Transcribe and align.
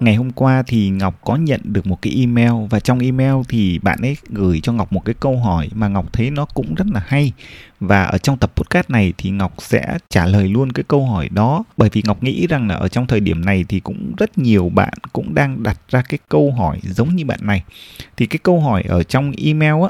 ngày 0.00 0.14
hôm 0.14 0.30
qua 0.30 0.62
thì 0.66 0.88
Ngọc 0.88 1.20
có 1.24 1.36
nhận 1.36 1.60
được 1.64 1.86
một 1.86 2.02
cái 2.02 2.12
email 2.16 2.52
và 2.70 2.80
trong 2.80 2.98
email 2.98 3.34
thì 3.48 3.78
bạn 3.78 3.98
ấy 4.02 4.16
gửi 4.28 4.60
cho 4.62 4.72
Ngọc 4.72 4.92
một 4.92 5.04
cái 5.04 5.14
câu 5.20 5.38
hỏi 5.38 5.68
mà 5.74 5.88
Ngọc 5.88 6.12
thấy 6.12 6.30
nó 6.30 6.44
cũng 6.44 6.74
rất 6.74 6.86
là 6.92 7.02
hay. 7.06 7.32
Và 7.80 8.04
ở 8.04 8.18
trong 8.18 8.38
tập 8.38 8.52
podcast 8.56 8.90
này 8.90 9.12
thì 9.18 9.30
Ngọc 9.30 9.54
sẽ 9.58 9.98
trả 10.10 10.26
lời 10.26 10.48
luôn 10.48 10.72
cái 10.72 10.84
câu 10.88 11.06
hỏi 11.06 11.28
đó. 11.28 11.64
Bởi 11.76 11.88
vì 11.92 12.02
Ngọc 12.06 12.22
nghĩ 12.22 12.46
rằng 12.46 12.68
là 12.68 12.74
ở 12.74 12.88
trong 12.88 13.06
thời 13.06 13.20
điểm 13.20 13.44
này 13.44 13.64
thì 13.68 13.80
cũng 13.80 14.12
rất 14.18 14.38
nhiều 14.38 14.68
bạn 14.68 14.92
cũng 15.12 15.34
đang 15.34 15.62
đặt 15.62 15.80
ra 15.88 16.02
cái 16.08 16.18
câu 16.28 16.52
hỏi 16.52 16.80
giống 16.82 17.16
như 17.16 17.24
bạn 17.24 17.40
này. 17.42 17.62
Thì 18.16 18.26
cái 18.26 18.38
câu 18.42 18.60
hỏi 18.60 18.82
ở 18.88 19.02
trong 19.02 19.32
email 19.44 19.74
á 19.82 19.88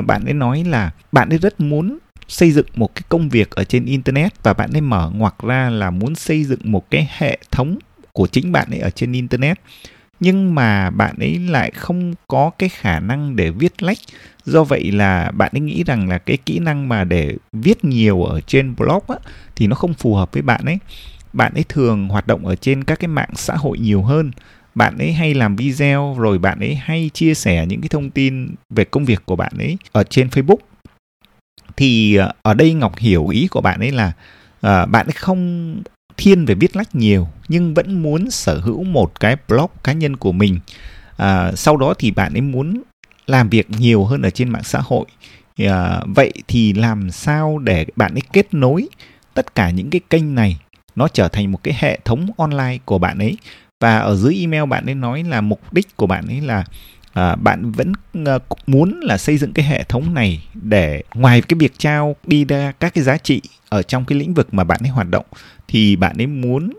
bạn 0.00 0.24
ấy 0.24 0.34
nói 0.34 0.64
là 0.64 0.90
bạn 1.12 1.28
ấy 1.28 1.38
rất 1.38 1.60
muốn 1.60 1.98
xây 2.28 2.50
dựng 2.52 2.66
một 2.74 2.94
cái 2.94 3.02
công 3.08 3.28
việc 3.28 3.50
ở 3.50 3.64
trên 3.64 3.84
internet 3.84 4.42
và 4.42 4.52
bạn 4.52 4.70
ấy 4.72 4.80
mở 4.80 5.10
ngoặc 5.14 5.34
ra 5.42 5.70
là 5.70 5.90
muốn 5.90 6.14
xây 6.14 6.44
dựng 6.44 6.60
một 6.64 6.90
cái 6.90 7.08
hệ 7.18 7.38
thống 7.50 7.78
của 8.12 8.26
chính 8.26 8.52
bạn 8.52 8.70
ấy 8.70 8.78
ở 8.78 8.90
trên 8.90 9.12
internet. 9.12 9.60
Nhưng 10.20 10.54
mà 10.54 10.90
bạn 10.90 11.14
ấy 11.18 11.38
lại 11.38 11.70
không 11.70 12.14
có 12.28 12.50
cái 12.58 12.68
khả 12.68 13.00
năng 13.00 13.36
để 13.36 13.50
viết 13.50 13.82
lách. 13.82 13.98
Do 14.44 14.64
vậy 14.64 14.92
là 14.92 15.30
bạn 15.30 15.50
ấy 15.54 15.60
nghĩ 15.60 15.84
rằng 15.86 16.08
là 16.08 16.18
cái 16.18 16.36
kỹ 16.36 16.58
năng 16.58 16.88
mà 16.88 17.04
để 17.04 17.36
viết 17.52 17.84
nhiều 17.84 18.22
ở 18.22 18.40
trên 18.40 18.74
blog 18.76 19.02
á, 19.08 19.16
thì 19.56 19.66
nó 19.66 19.74
không 19.74 19.94
phù 19.94 20.14
hợp 20.14 20.32
với 20.32 20.42
bạn 20.42 20.64
ấy. 20.64 20.78
Bạn 21.32 21.54
ấy 21.54 21.64
thường 21.68 22.08
hoạt 22.08 22.26
động 22.26 22.46
ở 22.46 22.56
trên 22.56 22.84
các 22.84 23.00
cái 23.00 23.08
mạng 23.08 23.30
xã 23.34 23.54
hội 23.54 23.78
nhiều 23.78 24.02
hơn. 24.02 24.30
Bạn 24.74 24.98
ấy 24.98 25.12
hay 25.12 25.34
làm 25.34 25.56
video 25.56 26.16
rồi 26.18 26.38
bạn 26.38 26.58
ấy 26.60 26.74
hay 26.74 27.10
chia 27.14 27.34
sẻ 27.34 27.66
những 27.66 27.80
cái 27.80 27.88
thông 27.88 28.10
tin 28.10 28.54
về 28.70 28.84
công 28.84 29.04
việc 29.04 29.22
của 29.26 29.36
bạn 29.36 29.52
ấy 29.58 29.76
ở 29.92 30.04
trên 30.04 30.28
facebook. 30.28 30.56
Thì 31.76 32.16
ờ, 32.16 32.32
ở 32.42 32.54
đây 32.54 32.74
ngọc 32.74 32.98
hiểu 32.98 33.28
ý 33.28 33.48
của 33.48 33.60
bạn 33.60 33.80
ấy 33.80 33.90
là 33.90 34.12
uh, 34.66 34.90
bạn 34.90 35.06
ấy 35.06 35.12
không 35.12 35.82
thiên 36.16 36.44
về 36.44 36.54
viết 36.54 36.76
lách 36.76 36.94
nhiều 36.94 37.28
nhưng 37.48 37.74
vẫn 37.74 38.02
muốn 38.02 38.30
sở 38.30 38.60
hữu 38.60 38.84
một 38.84 39.20
cái 39.20 39.36
blog 39.48 39.70
cá 39.84 39.92
nhân 39.92 40.16
của 40.16 40.32
mình. 40.32 40.60
À, 41.16 41.52
sau 41.56 41.76
đó 41.76 41.94
thì 41.98 42.10
bạn 42.10 42.34
ấy 42.34 42.40
muốn 42.40 42.82
làm 43.26 43.48
việc 43.48 43.70
nhiều 43.70 44.04
hơn 44.04 44.22
ở 44.22 44.30
trên 44.30 44.48
mạng 44.48 44.64
xã 44.64 44.80
hội. 44.82 45.06
À, 45.58 46.00
vậy 46.06 46.32
thì 46.48 46.72
làm 46.72 47.10
sao 47.10 47.58
để 47.58 47.86
bạn 47.96 48.14
ấy 48.14 48.22
kết 48.32 48.54
nối 48.54 48.88
tất 49.34 49.54
cả 49.54 49.70
những 49.70 49.90
cái 49.90 50.00
kênh 50.10 50.34
này? 50.34 50.58
Nó 50.96 51.08
trở 51.08 51.28
thành 51.28 51.52
một 51.52 51.62
cái 51.62 51.76
hệ 51.78 51.98
thống 52.04 52.26
online 52.36 52.78
của 52.84 52.98
bạn 52.98 53.18
ấy. 53.18 53.36
Và 53.80 53.98
ở 53.98 54.16
dưới 54.16 54.36
email 54.40 54.64
bạn 54.64 54.86
ấy 54.86 54.94
nói 54.94 55.22
là 55.22 55.40
mục 55.40 55.72
đích 55.72 55.96
của 55.96 56.06
bạn 56.06 56.26
ấy 56.26 56.40
là 56.40 56.64
à, 57.12 57.34
bạn 57.34 57.72
vẫn 57.72 57.92
à, 58.26 58.38
muốn 58.66 59.00
là 59.02 59.18
xây 59.18 59.38
dựng 59.38 59.52
cái 59.52 59.66
hệ 59.66 59.84
thống 59.84 60.14
này 60.14 60.44
để 60.54 61.02
ngoài 61.14 61.42
cái 61.42 61.56
việc 61.58 61.72
trao 61.78 62.16
đi 62.26 62.44
ra 62.44 62.72
các 62.80 62.94
cái 62.94 63.04
giá 63.04 63.16
trị 63.16 63.42
ở 63.68 63.82
trong 63.82 64.04
cái 64.04 64.18
lĩnh 64.18 64.34
vực 64.34 64.54
mà 64.54 64.64
bạn 64.64 64.80
ấy 64.82 64.88
hoạt 64.88 65.10
động 65.10 65.26
thì 65.68 65.96
bạn 65.96 66.16
ấy 66.18 66.26
muốn 66.26 66.72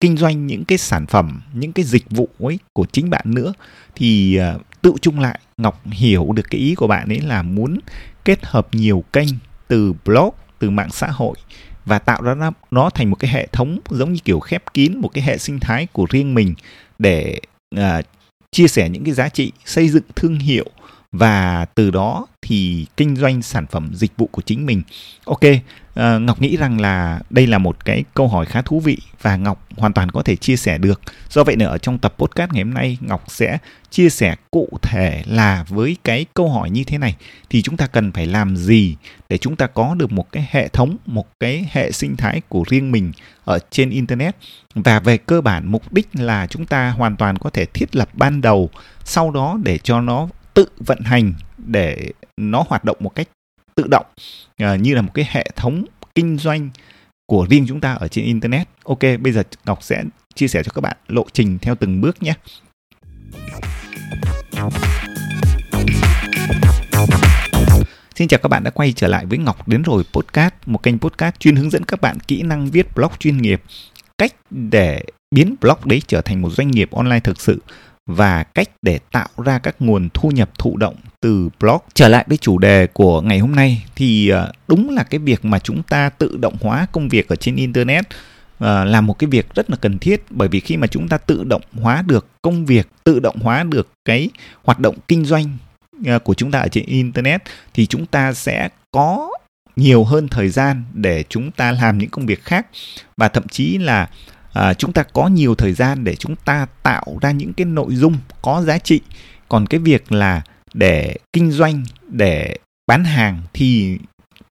kinh 0.00 0.16
doanh 0.16 0.46
những 0.46 0.64
cái 0.64 0.78
sản 0.78 1.06
phẩm 1.06 1.40
những 1.52 1.72
cái 1.72 1.84
dịch 1.84 2.10
vụ 2.10 2.28
ấy 2.38 2.58
của 2.72 2.86
chính 2.92 3.10
bạn 3.10 3.24
nữa 3.26 3.52
thì 3.94 4.36
à, 4.36 4.54
tự 4.82 4.92
chung 5.00 5.20
lại 5.20 5.40
ngọc 5.56 5.82
hiểu 5.86 6.32
được 6.36 6.50
cái 6.50 6.60
ý 6.60 6.74
của 6.74 6.86
bạn 6.86 7.08
ấy 7.08 7.20
là 7.20 7.42
muốn 7.42 7.78
kết 8.24 8.46
hợp 8.46 8.68
nhiều 8.72 9.04
kênh 9.12 9.28
từ 9.68 9.92
blog 10.04 10.34
từ 10.58 10.70
mạng 10.70 10.90
xã 10.90 11.06
hội 11.06 11.36
và 11.84 11.98
tạo 11.98 12.22
ra 12.22 12.34
nó, 12.34 12.52
nó 12.70 12.90
thành 12.90 13.10
một 13.10 13.16
cái 13.16 13.30
hệ 13.30 13.46
thống 13.46 13.78
giống 13.90 14.12
như 14.12 14.18
kiểu 14.24 14.40
khép 14.40 14.62
kín 14.74 14.98
một 14.98 15.08
cái 15.08 15.24
hệ 15.24 15.38
sinh 15.38 15.60
thái 15.60 15.86
của 15.92 16.06
riêng 16.10 16.34
mình 16.34 16.54
để 16.98 17.40
uh, 17.76 18.04
chia 18.50 18.68
sẻ 18.68 18.88
những 18.88 19.04
cái 19.04 19.14
giá 19.14 19.28
trị 19.28 19.52
xây 19.64 19.88
dựng 19.88 20.02
thương 20.16 20.38
hiệu 20.38 20.66
và 21.18 21.64
từ 21.74 21.90
đó 21.90 22.26
thì 22.42 22.86
kinh 22.96 23.16
doanh 23.16 23.42
sản 23.42 23.66
phẩm 23.66 23.90
dịch 23.94 24.12
vụ 24.16 24.28
của 24.32 24.42
chính 24.42 24.66
mình. 24.66 24.82
Ok 25.24 25.40
uh, 25.44 26.22
ngọc 26.22 26.40
nghĩ 26.40 26.56
rằng 26.56 26.80
là 26.80 27.20
đây 27.30 27.46
là 27.46 27.58
một 27.58 27.84
cái 27.84 28.04
câu 28.14 28.28
hỏi 28.28 28.46
khá 28.46 28.62
thú 28.62 28.80
vị 28.80 28.98
và 29.22 29.36
ngọc 29.36 29.66
hoàn 29.76 29.92
toàn 29.92 30.10
có 30.10 30.22
thể 30.22 30.36
chia 30.36 30.56
sẻ 30.56 30.78
được. 30.78 31.00
Do 31.30 31.44
vậy 31.44 31.56
nữa 31.56 31.66
ở 31.66 31.78
trong 31.78 31.98
tập 31.98 32.14
podcast 32.18 32.52
ngày 32.52 32.64
hôm 32.64 32.74
nay 32.74 32.98
ngọc 33.00 33.24
sẽ 33.28 33.58
chia 33.90 34.10
sẻ 34.10 34.36
cụ 34.50 34.68
thể 34.82 35.22
là 35.26 35.64
với 35.68 35.96
cái 36.04 36.26
câu 36.34 36.48
hỏi 36.50 36.70
như 36.70 36.84
thế 36.84 36.98
này. 36.98 37.16
Thì 37.50 37.62
chúng 37.62 37.76
ta 37.76 37.86
cần 37.86 38.12
phải 38.12 38.26
làm 38.26 38.56
gì 38.56 38.96
để 39.28 39.38
chúng 39.38 39.56
ta 39.56 39.66
có 39.66 39.94
được 39.94 40.12
một 40.12 40.32
cái 40.32 40.48
hệ 40.50 40.68
thống 40.68 40.96
một 41.06 41.26
cái 41.40 41.68
hệ 41.72 41.92
sinh 41.92 42.16
thái 42.16 42.40
của 42.48 42.64
riêng 42.68 42.92
mình 42.92 43.12
ở 43.44 43.58
trên 43.70 43.90
internet? 43.90 44.36
Và 44.74 45.00
về 45.00 45.18
cơ 45.18 45.40
bản 45.40 45.72
mục 45.72 45.92
đích 45.92 46.08
là 46.12 46.46
chúng 46.46 46.66
ta 46.66 46.90
hoàn 46.90 47.16
toàn 47.16 47.38
có 47.38 47.50
thể 47.50 47.66
thiết 47.66 47.96
lập 47.96 48.08
ban 48.12 48.40
đầu 48.40 48.70
sau 49.04 49.30
đó 49.30 49.58
để 49.62 49.78
cho 49.78 50.00
nó 50.00 50.28
tự 50.56 50.66
vận 50.86 51.00
hành 51.00 51.32
để 51.58 52.10
nó 52.36 52.64
hoạt 52.68 52.84
động 52.84 52.96
một 53.00 53.14
cách 53.14 53.28
tự 53.74 53.84
động 53.90 54.06
uh, 54.62 54.80
như 54.80 54.94
là 54.94 55.02
một 55.02 55.10
cái 55.14 55.28
hệ 55.30 55.46
thống 55.56 55.84
kinh 56.14 56.38
doanh 56.38 56.70
của 57.26 57.46
riêng 57.50 57.64
chúng 57.68 57.80
ta 57.80 57.92
ở 57.92 58.08
trên 58.08 58.24
internet. 58.24 58.68
Ok, 58.84 59.00
bây 59.20 59.32
giờ 59.32 59.42
Ngọc 59.64 59.82
sẽ 59.82 60.04
chia 60.34 60.48
sẻ 60.48 60.62
cho 60.62 60.70
các 60.74 60.80
bạn 60.80 60.96
lộ 61.08 61.26
trình 61.32 61.58
theo 61.58 61.74
từng 61.74 62.00
bước 62.00 62.22
nhé. 62.22 62.34
Xin 68.14 68.28
chào 68.28 68.40
các 68.42 68.48
bạn 68.48 68.64
đã 68.64 68.70
quay 68.70 68.92
trở 68.92 69.08
lại 69.08 69.26
với 69.26 69.38
Ngọc 69.38 69.68
đến 69.68 69.82
rồi 69.82 70.04
podcast, 70.12 70.54
một 70.66 70.82
kênh 70.82 70.98
podcast 70.98 71.38
chuyên 71.38 71.56
hướng 71.56 71.70
dẫn 71.70 71.84
các 71.84 72.00
bạn 72.00 72.18
kỹ 72.20 72.42
năng 72.42 72.70
viết 72.70 72.94
blog 72.94 73.12
chuyên 73.18 73.36
nghiệp, 73.36 73.62
cách 74.18 74.32
để 74.50 75.02
biến 75.30 75.54
blog 75.60 75.78
đấy 75.84 76.02
trở 76.06 76.20
thành 76.20 76.42
một 76.42 76.50
doanh 76.50 76.70
nghiệp 76.70 76.90
online 76.90 77.20
thực 77.20 77.40
sự 77.40 77.60
và 78.06 78.42
cách 78.42 78.68
để 78.82 78.98
tạo 79.12 79.28
ra 79.44 79.58
các 79.58 79.76
nguồn 79.78 80.08
thu 80.14 80.30
nhập 80.30 80.58
thụ 80.58 80.76
động 80.76 80.94
từ 81.20 81.48
blog. 81.60 81.78
Trở 81.94 82.08
lại 82.08 82.24
với 82.28 82.36
chủ 82.36 82.58
đề 82.58 82.86
của 82.86 83.20
ngày 83.20 83.38
hôm 83.38 83.54
nay 83.54 83.84
thì 83.96 84.28
ờ, 84.28 84.52
đúng 84.68 84.90
là 84.90 85.02
cái 85.02 85.18
việc 85.18 85.44
mà 85.44 85.58
chúng 85.58 85.82
ta 85.82 86.08
tự 86.08 86.36
động 86.36 86.56
hóa 86.60 86.86
công 86.92 87.08
việc 87.08 87.28
ở 87.28 87.36
trên 87.36 87.56
internet 87.56 88.04
ờ, 88.58 88.84
là 88.84 89.00
một 89.00 89.18
cái 89.18 89.30
việc 89.30 89.54
rất 89.54 89.70
là 89.70 89.76
cần 89.76 89.98
thiết 89.98 90.22
bởi 90.30 90.48
vì 90.48 90.60
khi 90.60 90.76
mà 90.76 90.86
chúng 90.86 91.08
ta 91.08 91.18
tự 91.18 91.44
động 91.44 91.62
hóa 91.80 92.02
được 92.06 92.26
công 92.42 92.66
việc, 92.66 92.88
tự 93.04 93.20
động 93.20 93.36
hóa 93.40 93.62
được 93.62 93.88
cái 94.04 94.30
hoạt 94.64 94.80
động 94.80 94.96
kinh 95.08 95.24
doanh 95.24 95.58
ờ, 96.06 96.18
của 96.18 96.34
chúng 96.34 96.50
ta 96.50 96.58
ở 96.58 96.68
trên 96.68 96.86
internet 96.86 97.42
thì 97.74 97.86
chúng 97.86 98.06
ta 98.06 98.32
sẽ 98.32 98.68
có 98.90 99.30
nhiều 99.76 100.04
hơn 100.04 100.28
thời 100.28 100.48
gian 100.48 100.82
để 100.92 101.24
chúng 101.28 101.50
ta 101.50 101.72
làm 101.72 101.98
những 101.98 102.10
công 102.10 102.26
việc 102.26 102.44
khác 102.44 102.66
và 103.16 103.28
thậm 103.28 103.48
chí 103.48 103.78
là 103.78 104.08
à, 104.56 104.74
chúng 104.74 104.92
ta 104.92 105.02
có 105.02 105.28
nhiều 105.28 105.54
thời 105.54 105.72
gian 105.72 106.04
để 106.04 106.16
chúng 106.16 106.36
ta 106.36 106.66
tạo 106.82 107.18
ra 107.20 107.30
những 107.30 107.52
cái 107.52 107.64
nội 107.64 107.94
dung 107.94 108.16
có 108.42 108.62
giá 108.62 108.78
trị. 108.78 109.00
Còn 109.48 109.66
cái 109.66 109.80
việc 109.80 110.12
là 110.12 110.42
để 110.74 111.16
kinh 111.32 111.50
doanh 111.50 111.84
để 112.08 112.58
bán 112.86 113.04
hàng 113.04 113.42
thì 113.52 113.98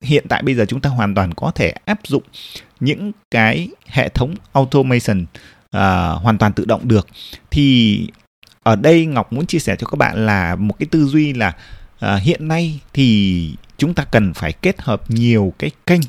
hiện 0.01 0.25
tại 0.29 0.41
bây 0.43 0.55
giờ 0.55 0.65
chúng 0.65 0.81
ta 0.81 0.89
hoàn 0.89 1.15
toàn 1.15 1.33
có 1.33 1.51
thể 1.51 1.73
áp 1.85 1.99
dụng 2.03 2.23
những 2.79 3.11
cái 3.31 3.69
hệ 3.85 4.09
thống 4.09 4.35
automation 4.53 5.25
à, 5.71 6.09
hoàn 6.09 6.37
toàn 6.37 6.53
tự 6.53 6.65
động 6.65 6.87
được. 6.87 7.07
Thì 7.51 8.07
ở 8.63 8.75
đây 8.75 9.05
ngọc 9.05 9.33
muốn 9.33 9.45
chia 9.45 9.59
sẻ 9.59 9.75
cho 9.79 9.87
các 9.87 9.97
bạn 9.97 10.25
là 10.25 10.55
một 10.55 10.75
cái 10.79 10.87
tư 10.91 11.05
duy 11.05 11.33
là 11.33 11.53
à, 11.99 12.15
hiện 12.15 12.47
nay 12.47 12.79
thì 12.93 13.55
chúng 13.77 13.93
ta 13.93 14.05
cần 14.11 14.33
phải 14.33 14.53
kết 14.53 14.81
hợp 14.81 15.11
nhiều 15.11 15.53
cái 15.59 15.71
kênh 15.85 16.01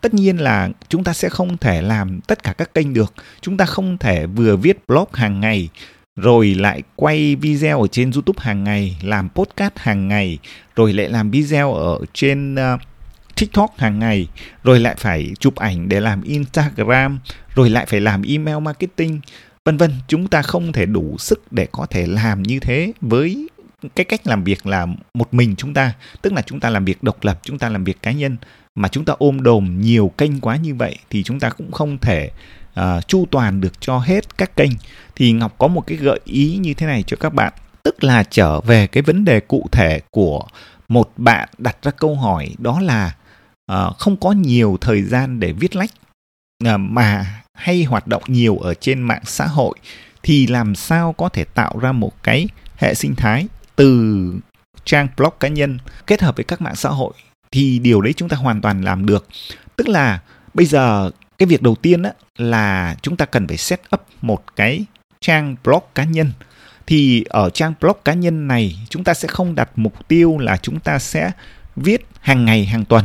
tất 0.00 0.14
nhiên 0.14 0.36
là 0.36 0.70
chúng 0.88 1.04
ta 1.04 1.12
sẽ 1.12 1.28
không 1.28 1.56
thể 1.56 1.82
làm 1.82 2.20
tất 2.20 2.42
cả 2.42 2.52
các 2.52 2.74
kênh 2.74 2.94
được. 2.94 3.14
Chúng 3.40 3.56
ta 3.56 3.64
không 3.64 3.98
thể 3.98 4.26
vừa 4.26 4.56
viết 4.56 4.76
blog 4.88 5.08
hàng 5.12 5.40
ngày 5.40 5.68
rồi 6.16 6.54
lại 6.54 6.82
quay 6.96 7.36
video 7.36 7.80
ở 7.80 7.86
trên 7.86 8.12
YouTube 8.12 8.38
hàng 8.42 8.64
ngày, 8.64 8.96
làm 9.02 9.28
podcast 9.28 9.72
hàng 9.76 10.08
ngày, 10.08 10.38
rồi 10.76 10.92
lại 10.92 11.08
làm 11.08 11.30
video 11.30 11.74
ở 11.74 11.98
trên 12.12 12.54
uh, 12.54 12.80
TikTok 13.36 13.78
hàng 13.78 13.98
ngày, 13.98 14.28
rồi 14.64 14.80
lại 14.80 14.94
phải 14.98 15.32
chụp 15.40 15.56
ảnh 15.56 15.88
để 15.88 16.00
làm 16.00 16.22
Instagram, 16.22 17.18
rồi 17.54 17.70
lại 17.70 17.86
phải 17.86 18.00
làm 18.00 18.22
email 18.22 18.58
marketing, 18.58 19.20
vân 19.64 19.76
vân. 19.76 19.92
Chúng 20.08 20.28
ta 20.28 20.42
không 20.42 20.72
thể 20.72 20.86
đủ 20.86 21.16
sức 21.18 21.52
để 21.52 21.66
có 21.72 21.86
thể 21.86 22.06
làm 22.06 22.42
như 22.42 22.60
thế 22.60 22.92
với 23.00 23.48
cái 23.96 24.04
cách 24.04 24.26
làm 24.26 24.44
việc 24.44 24.66
là 24.66 24.86
một 25.14 25.34
mình 25.34 25.54
chúng 25.56 25.74
ta, 25.74 25.92
tức 26.22 26.32
là 26.32 26.42
chúng 26.42 26.60
ta 26.60 26.70
làm 26.70 26.84
việc 26.84 27.02
độc 27.02 27.24
lập, 27.24 27.40
chúng 27.42 27.58
ta 27.58 27.68
làm 27.68 27.84
việc 27.84 28.02
cá 28.02 28.12
nhân 28.12 28.36
mà 28.80 28.88
chúng 28.88 29.04
ta 29.04 29.14
ôm 29.18 29.42
đồm 29.42 29.80
nhiều 29.80 30.12
kênh 30.18 30.40
quá 30.40 30.56
như 30.56 30.74
vậy 30.74 30.96
thì 31.10 31.22
chúng 31.22 31.40
ta 31.40 31.50
cũng 31.50 31.72
không 31.72 31.98
thể 31.98 32.30
uh, 32.80 33.08
chu 33.08 33.26
toàn 33.30 33.60
được 33.60 33.80
cho 33.80 33.98
hết 33.98 34.38
các 34.38 34.56
kênh. 34.56 34.70
Thì 35.16 35.32
ngọc 35.32 35.54
có 35.58 35.68
một 35.68 35.86
cái 35.86 35.96
gợi 35.96 36.20
ý 36.24 36.58
như 36.60 36.74
thế 36.74 36.86
này 36.86 37.04
cho 37.06 37.16
các 37.20 37.34
bạn. 37.34 37.52
Tức 37.82 38.04
là 38.04 38.24
trở 38.30 38.60
về 38.60 38.86
cái 38.86 39.02
vấn 39.02 39.24
đề 39.24 39.40
cụ 39.40 39.66
thể 39.72 40.00
của 40.10 40.46
một 40.88 41.12
bạn 41.16 41.48
đặt 41.58 41.76
ra 41.82 41.90
câu 41.90 42.14
hỏi 42.14 42.54
đó 42.58 42.80
là 42.80 43.14
uh, 43.72 43.96
không 43.98 44.16
có 44.16 44.32
nhiều 44.32 44.78
thời 44.80 45.02
gian 45.02 45.40
để 45.40 45.52
viết 45.52 45.76
lách 45.76 45.90
uh, 46.64 46.80
mà 46.80 47.26
hay 47.54 47.84
hoạt 47.84 48.06
động 48.06 48.22
nhiều 48.26 48.58
ở 48.58 48.74
trên 48.74 49.02
mạng 49.02 49.22
xã 49.24 49.46
hội 49.46 49.78
thì 50.22 50.46
làm 50.46 50.74
sao 50.74 51.12
có 51.12 51.28
thể 51.28 51.44
tạo 51.44 51.78
ra 51.78 51.92
một 51.92 52.22
cái 52.22 52.48
hệ 52.76 52.94
sinh 52.94 53.14
thái 53.14 53.46
từ 53.76 54.34
trang 54.84 55.08
blog 55.16 55.32
cá 55.40 55.48
nhân 55.48 55.78
kết 56.06 56.22
hợp 56.22 56.36
với 56.36 56.44
các 56.44 56.60
mạng 56.60 56.76
xã 56.76 56.88
hội? 56.88 57.12
Thì 57.52 57.78
điều 57.78 58.00
đấy 58.00 58.12
chúng 58.12 58.28
ta 58.28 58.36
hoàn 58.36 58.60
toàn 58.60 58.82
làm 58.82 59.06
được. 59.06 59.28
Tức 59.76 59.88
là 59.88 60.20
bây 60.54 60.66
giờ 60.66 61.10
cái 61.38 61.46
việc 61.46 61.62
đầu 61.62 61.74
tiên 61.74 62.02
á, 62.02 62.12
là 62.36 62.96
chúng 63.02 63.16
ta 63.16 63.24
cần 63.24 63.48
phải 63.48 63.56
set 63.56 63.80
up 63.94 64.06
một 64.22 64.56
cái 64.56 64.84
trang 65.20 65.56
blog 65.64 65.82
cá 65.94 66.04
nhân. 66.04 66.32
Thì 66.86 67.24
ở 67.28 67.50
trang 67.50 67.72
blog 67.80 67.96
cá 68.04 68.14
nhân 68.14 68.48
này 68.48 68.78
chúng 68.88 69.04
ta 69.04 69.14
sẽ 69.14 69.28
không 69.28 69.54
đặt 69.54 69.70
mục 69.76 70.08
tiêu 70.08 70.38
là 70.38 70.56
chúng 70.56 70.80
ta 70.80 70.98
sẽ 70.98 71.30
viết 71.76 72.06
hàng 72.20 72.44
ngày 72.44 72.64
hàng 72.64 72.84
tuần. 72.84 73.04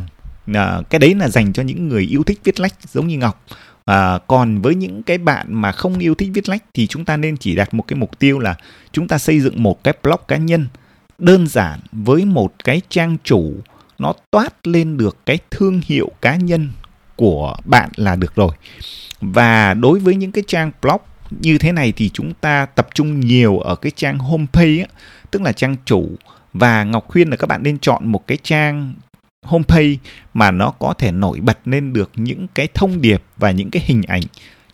À, 0.54 0.82
cái 0.90 1.00
đấy 1.00 1.16
là 1.16 1.28
dành 1.30 1.54
cho 1.54 1.64
những 1.64 1.88
người 1.88 2.04
yêu 2.04 2.24
thích 2.24 2.40
viết 2.44 2.60
lách 2.60 2.74
giống 2.94 3.08
như 3.08 3.18
ngọc. 3.18 3.46
À, 3.86 4.20
còn 4.28 4.62
với 4.62 4.76
những 4.76 5.04
cái 5.04 5.18
bạn 5.18 5.48
mà 5.50 5.72
không 5.72 6.00
yêu 6.00 6.16
thích 6.16 6.30
viết 6.34 6.50
lách 6.50 6.64
thì 6.74 6.88
chúng 6.88 7.06
ta 7.06 7.18
nên 7.18 7.38
chỉ 7.38 7.56
đặt 7.56 7.74
một 7.74 7.84
cái 7.88 8.00
mục 8.00 8.20
tiêu 8.20 8.40
là 8.40 8.56
chúng 8.92 9.08
ta 9.08 9.18
xây 9.18 9.40
dựng 9.40 9.64
một 9.64 9.84
cái 9.84 9.94
blog 10.04 10.20
cá 10.28 10.38
nhân 10.38 10.68
đơn 11.18 11.48
giản 11.48 11.80
với 11.92 12.26
một 12.26 12.54
cái 12.64 12.82
trang 12.90 13.18
chủ 13.24 13.54
nó 14.00 14.14
toát 14.32 14.68
lên 14.68 14.98
được 14.98 15.18
cái 15.26 15.40
thương 15.52 15.82
hiệu 15.86 16.12
cá 16.22 16.36
nhân 16.36 16.70
của 17.16 17.58
bạn 17.66 17.90
là 17.96 18.16
được 18.16 18.36
rồi. 18.36 18.52
Và 19.22 19.74
đối 19.74 20.00
với 20.00 20.16
những 20.16 20.32
cái 20.32 20.44
trang 20.48 20.72
blog 20.82 21.02
như 21.30 21.58
thế 21.58 21.72
này 21.72 21.94
thì 21.96 22.10
chúng 22.10 22.34
ta 22.34 22.66
tập 22.66 22.88
trung 22.94 23.20
nhiều 23.20 23.60
ở 23.60 23.76
cái 23.76 23.92
trang 23.96 24.20
homepage 24.20 24.78
á, 24.80 24.88
tức 25.32 25.42
là 25.42 25.52
trang 25.52 25.76
chủ. 25.86 26.10
Và 26.54 26.84
Ngọc 26.84 27.08
khuyên 27.08 27.30
là 27.30 27.36
các 27.36 27.48
bạn 27.48 27.64
nên 27.64 27.80
chọn 27.80 28.08
một 28.08 28.28
cái 28.28 28.38
trang 28.44 28.94
homepage 29.44 29.96
mà 30.34 30.52
nó 30.52 30.72
có 30.72 30.94
thể 30.98 31.12
nổi 31.12 31.40
bật 31.40 31.58
lên 31.66 31.94
được 31.94 32.12
những 32.16 32.48
cái 32.54 32.68
thông 32.74 33.02
điệp 33.02 33.24
và 33.38 33.52
những 33.52 33.70
cái 33.72 33.84
hình 33.86 34.02
ảnh 34.08 34.24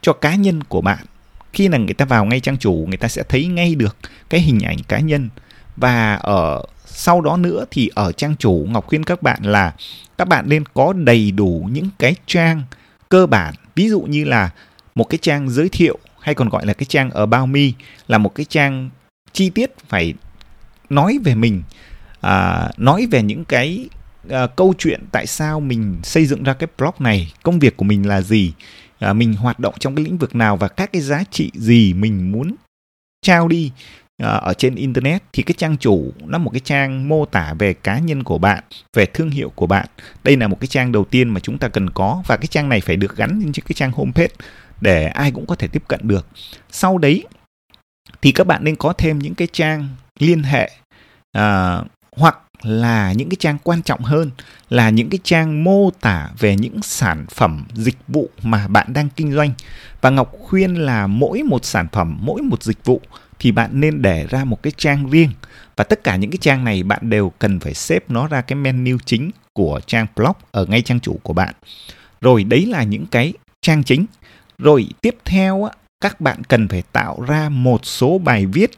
cho 0.01 0.13
cá 0.13 0.35
nhân 0.35 0.63
của 0.63 0.81
bạn. 0.81 1.06
Khi 1.53 1.68
là 1.68 1.77
người 1.77 1.94
ta 1.94 2.06
vào 2.06 2.25
ngay 2.25 2.39
trang 2.39 2.57
chủ 2.57 2.85
người 2.88 2.97
ta 2.97 3.07
sẽ 3.07 3.23
thấy 3.29 3.45
ngay 3.45 3.75
được 3.75 3.97
cái 4.29 4.41
hình 4.41 4.59
ảnh 4.59 4.77
cá 4.88 5.00
nhân 5.00 5.29
và 5.81 6.16
ở 6.16 6.63
sau 6.86 7.22
đó 7.22 7.38
nữa 7.38 7.66
thì 7.72 7.89
ở 7.95 8.12
trang 8.12 8.36
chủ 8.39 8.68
ngọc 8.69 8.88
khuyên 8.88 9.04
các 9.04 9.24
bạn 9.24 9.44
là 9.44 9.74
các 10.18 10.28
bạn 10.28 10.50
nên 10.50 10.63
có 10.74 10.94
đầy 10.94 11.31
đủ 11.31 11.69
những 11.72 11.89
cái 12.00 12.16
trang 12.25 12.63
cơ 13.10 13.25
bản. 13.25 13.54
Ví 13.75 13.89
dụ 13.89 14.01
như 14.01 14.24
là 14.24 14.50
một 14.95 15.04
cái 15.04 15.18
trang 15.22 15.50
giới 15.50 15.69
thiệu 15.69 15.98
hay 16.19 16.36
còn 16.36 16.50
gọi 16.50 16.66
là 16.66 16.74
cái 16.74 16.86
trang 16.89 17.10
ở 17.10 17.25
bao 17.25 17.48
mi 17.48 17.74
là 18.07 18.18
một 18.18 18.36
cái 18.36 18.45
trang 18.50 18.89
chi 19.33 19.50
tiết 19.50 19.72
phải 19.88 20.13
nói 20.89 21.19
về 21.24 21.36
mình 21.36 21.63
à, 22.22 22.69
nói 22.78 23.07
về 23.12 23.24
những 23.24 23.45
cái 23.45 23.89
à, 24.30 24.48
câu 24.48 24.74
chuyện 24.78 25.01
tại 25.12 25.28
sao 25.28 25.60
mình 25.60 26.00
xây 26.04 26.25
dựng 26.25 26.44
ra 26.44 26.54
cái 26.54 26.68
blog 26.78 26.94
này 27.00 27.33
công 27.44 27.60
việc 27.60 27.78
của 27.78 27.86
mình 27.86 28.07
là 28.07 28.22
gì 28.22 28.54
à, 29.00 29.13
mình 29.13 29.33
hoạt 29.33 29.60
động 29.60 29.74
trong 29.80 29.95
cái 29.95 30.06
lĩnh 30.06 30.18
vực 30.18 30.36
nào 30.36 30.57
và 30.57 30.68
các 30.68 30.92
cái 30.92 31.01
giá 31.01 31.24
trị 31.31 31.51
gì 31.54 31.94
mình 31.94 32.31
muốn 32.31 32.56
trao 33.22 33.48
đi. 33.48 33.72
À, 34.21 34.29
ở 34.29 34.53
trên 34.53 34.75
internet 34.75 35.23
thì 35.33 35.44
cái 35.44 35.56
trang 35.57 35.77
chủ 35.77 36.13
nó 36.25 36.38
một 36.38 36.50
cái 36.50 36.59
trang 36.59 37.09
mô 37.09 37.25
tả 37.25 37.53
về 37.59 37.73
cá 37.73 38.00
nhân 38.00 38.23
của 38.23 38.38
bạn 38.38 38.63
về 38.94 39.06
thương 39.06 39.29
hiệu 39.29 39.51
của 39.56 39.68
bạn. 39.68 39.85
Đây 40.23 40.38
là 40.38 40.47
một 40.47 40.59
cái 40.59 40.68
trang 40.68 40.91
đầu 40.91 41.06
tiên 41.06 41.29
mà 41.29 41.39
chúng 41.39 41.57
ta 41.57 41.68
cần 41.68 41.89
có 41.89 42.23
và 42.27 42.38
cái 42.38 42.47
trang 42.47 42.69
này 42.69 42.81
phải 42.81 42.95
được 42.95 43.15
gắn 43.15 43.39
lên 43.39 43.53
trên 43.53 43.65
cái 43.65 43.73
trang 43.73 43.91
homepage 43.91 44.33
để 44.81 45.07
ai 45.07 45.31
cũng 45.31 45.45
có 45.45 45.56
thể 45.56 45.68
tiếp 45.68 45.83
cận 45.88 46.00
được. 46.03 46.27
Sau 46.71 46.97
đấy 46.97 47.25
thì 48.21 48.31
các 48.31 48.47
bạn 48.47 48.63
nên 48.63 48.75
có 48.75 48.94
thêm 48.94 49.19
những 49.19 49.35
cái 49.35 49.47
trang 49.51 49.88
liên 50.19 50.44
hệ 50.44 50.71
uh, 51.38 51.88
hoặc 52.15 52.38
là 52.62 53.12
những 53.12 53.29
cái 53.29 53.38
trang 53.39 53.57
quan 53.63 53.81
trọng 53.81 54.01
hơn 54.01 54.31
là 54.69 54.89
những 54.89 55.09
cái 55.09 55.19
trang 55.23 55.63
mô 55.63 55.89
tả 56.01 56.29
về 56.39 56.56
những 56.56 56.81
sản 56.81 57.25
phẩm 57.35 57.65
dịch 57.73 57.97
vụ 58.07 58.29
mà 58.44 58.68
bạn 58.68 58.94
đang 58.94 59.09
kinh 59.09 59.33
doanh. 59.33 59.51
Và 60.01 60.09
ngọc 60.09 60.31
khuyên 60.39 60.75
là 60.75 61.07
mỗi 61.07 61.44
một 61.44 61.65
sản 61.65 61.88
phẩm 61.91 62.18
mỗi 62.21 62.41
một 62.41 62.63
dịch 62.63 62.85
vụ 62.85 63.01
thì 63.41 63.51
bạn 63.51 63.69
nên 63.73 64.01
để 64.01 64.27
ra 64.29 64.43
một 64.43 64.63
cái 64.63 64.73
trang 64.77 65.09
riêng. 65.09 65.29
Và 65.75 65.83
tất 65.83 66.03
cả 66.03 66.15
những 66.15 66.31
cái 66.31 66.38
trang 66.41 66.63
này 66.63 66.83
bạn 66.83 67.09
đều 67.09 67.31
cần 67.39 67.59
phải 67.59 67.73
xếp 67.73 68.11
nó 68.11 68.27
ra 68.27 68.41
cái 68.41 68.55
menu 68.55 68.97
chính 69.05 69.31
của 69.53 69.79
trang 69.85 70.07
blog 70.15 70.33
ở 70.51 70.65
ngay 70.65 70.81
trang 70.81 70.99
chủ 70.99 71.19
của 71.23 71.33
bạn. 71.33 71.53
Rồi 72.21 72.43
đấy 72.43 72.65
là 72.65 72.83
những 72.83 73.05
cái 73.05 73.33
trang 73.61 73.83
chính. 73.83 74.05
Rồi 74.57 74.88
tiếp 75.01 75.15
theo 75.25 75.69
các 76.01 76.21
bạn 76.21 76.43
cần 76.43 76.67
phải 76.67 76.83
tạo 76.91 77.21
ra 77.27 77.49
một 77.49 77.85
số 77.85 78.17
bài 78.17 78.45
viết. 78.45 78.71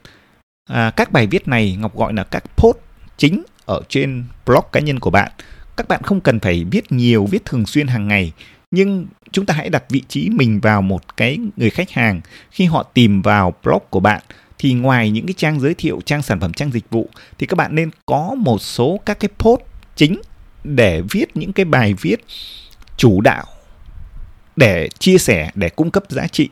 À, 0.69 0.91
các 0.95 1.11
bài 1.11 1.27
viết 1.27 1.47
này 1.47 1.75
ngọc 1.79 1.95
gọi 1.95 2.13
là 2.13 2.23
các 2.23 2.43
post 2.57 2.77
chính 3.17 3.43
ở 3.65 3.81
trên 3.89 4.23
blog 4.45 4.63
cá 4.71 4.79
nhân 4.79 4.99
của 4.99 5.09
bạn. 5.09 5.31
Các 5.77 5.87
bạn 5.87 6.01
không 6.03 6.21
cần 6.21 6.39
phải 6.39 6.65
viết 6.71 6.91
nhiều 6.91 7.25
viết 7.25 7.45
thường 7.45 7.65
xuyên 7.65 7.87
hàng 7.87 8.07
ngày. 8.07 8.31
Nhưng 8.71 9.05
chúng 9.31 9.45
ta 9.45 9.53
hãy 9.53 9.69
đặt 9.69 9.83
vị 9.89 10.01
trí 10.07 10.29
mình 10.29 10.59
vào 10.59 10.81
một 10.81 11.17
cái 11.17 11.39
người 11.57 11.69
khách 11.69 11.91
hàng 11.91 12.21
khi 12.51 12.65
họ 12.65 12.83
tìm 12.83 13.21
vào 13.21 13.53
blog 13.63 13.83
của 13.89 13.99
bạn 13.99 14.21
thì 14.63 14.73
ngoài 14.73 15.09
những 15.09 15.25
cái 15.25 15.33
trang 15.37 15.59
giới 15.59 15.73
thiệu, 15.73 16.01
trang 16.05 16.21
sản 16.21 16.39
phẩm, 16.39 16.53
trang 16.53 16.71
dịch 16.71 16.89
vụ, 16.89 17.09
thì 17.37 17.47
các 17.47 17.55
bạn 17.55 17.75
nên 17.75 17.89
có 18.05 18.35
một 18.37 18.61
số 18.61 18.99
các 19.05 19.19
cái 19.19 19.29
post 19.37 19.61
chính 19.95 20.21
để 20.63 21.01
viết 21.11 21.37
những 21.37 21.53
cái 21.53 21.65
bài 21.65 21.93
viết 22.01 22.15
chủ 22.97 23.21
đạo 23.21 23.45
để 24.55 24.89
chia 24.99 25.17
sẻ, 25.17 25.51
để 25.55 25.69
cung 25.69 25.91
cấp 25.91 26.03
giá 26.09 26.27
trị 26.27 26.49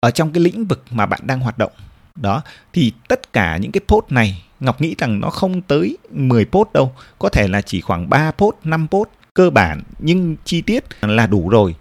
ở 0.00 0.10
trong 0.10 0.32
cái 0.32 0.42
lĩnh 0.42 0.64
vực 0.64 0.84
mà 0.90 1.06
bạn 1.06 1.20
đang 1.24 1.40
hoạt 1.40 1.58
động. 1.58 1.72
Đó, 2.20 2.42
thì 2.72 2.92
tất 3.08 3.32
cả 3.32 3.56
những 3.56 3.72
cái 3.72 3.80
post 3.88 4.12
này, 4.12 4.42
Ngọc 4.60 4.80
nghĩ 4.80 4.94
rằng 4.98 5.20
nó 5.20 5.30
không 5.30 5.62
tới 5.62 5.96
10 6.10 6.44
post 6.44 6.72
đâu, 6.72 6.92
có 7.18 7.28
thể 7.28 7.48
là 7.48 7.60
chỉ 7.60 7.80
khoảng 7.80 8.10
3 8.10 8.30
post 8.30 8.56
5 8.64 8.88
post 8.90 9.08
cơ 9.34 9.50
bản, 9.50 9.82
nhưng 9.98 10.36
chi 10.44 10.62
tiết 10.62 10.84
là 11.00 11.26
đủ 11.26 11.48
rồi 11.48 11.74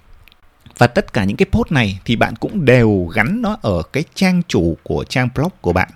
và 0.78 0.88
tất 0.88 1.14
cả 1.14 1.24
những 1.24 1.38
cái 1.38 1.46
post 1.52 1.72
này 1.72 2.00
thì 2.06 2.16
bạn 2.16 2.36
cũng 2.36 2.66
đều 2.66 3.06
gắn 3.06 3.42
nó 3.42 3.58
ở 3.62 3.82
cái 3.94 4.04
trang 4.16 4.42
chủ 4.48 4.78
của 4.84 5.04
trang 5.10 5.30
blog 5.36 5.50
của 5.62 5.74
bạn. 5.74 5.90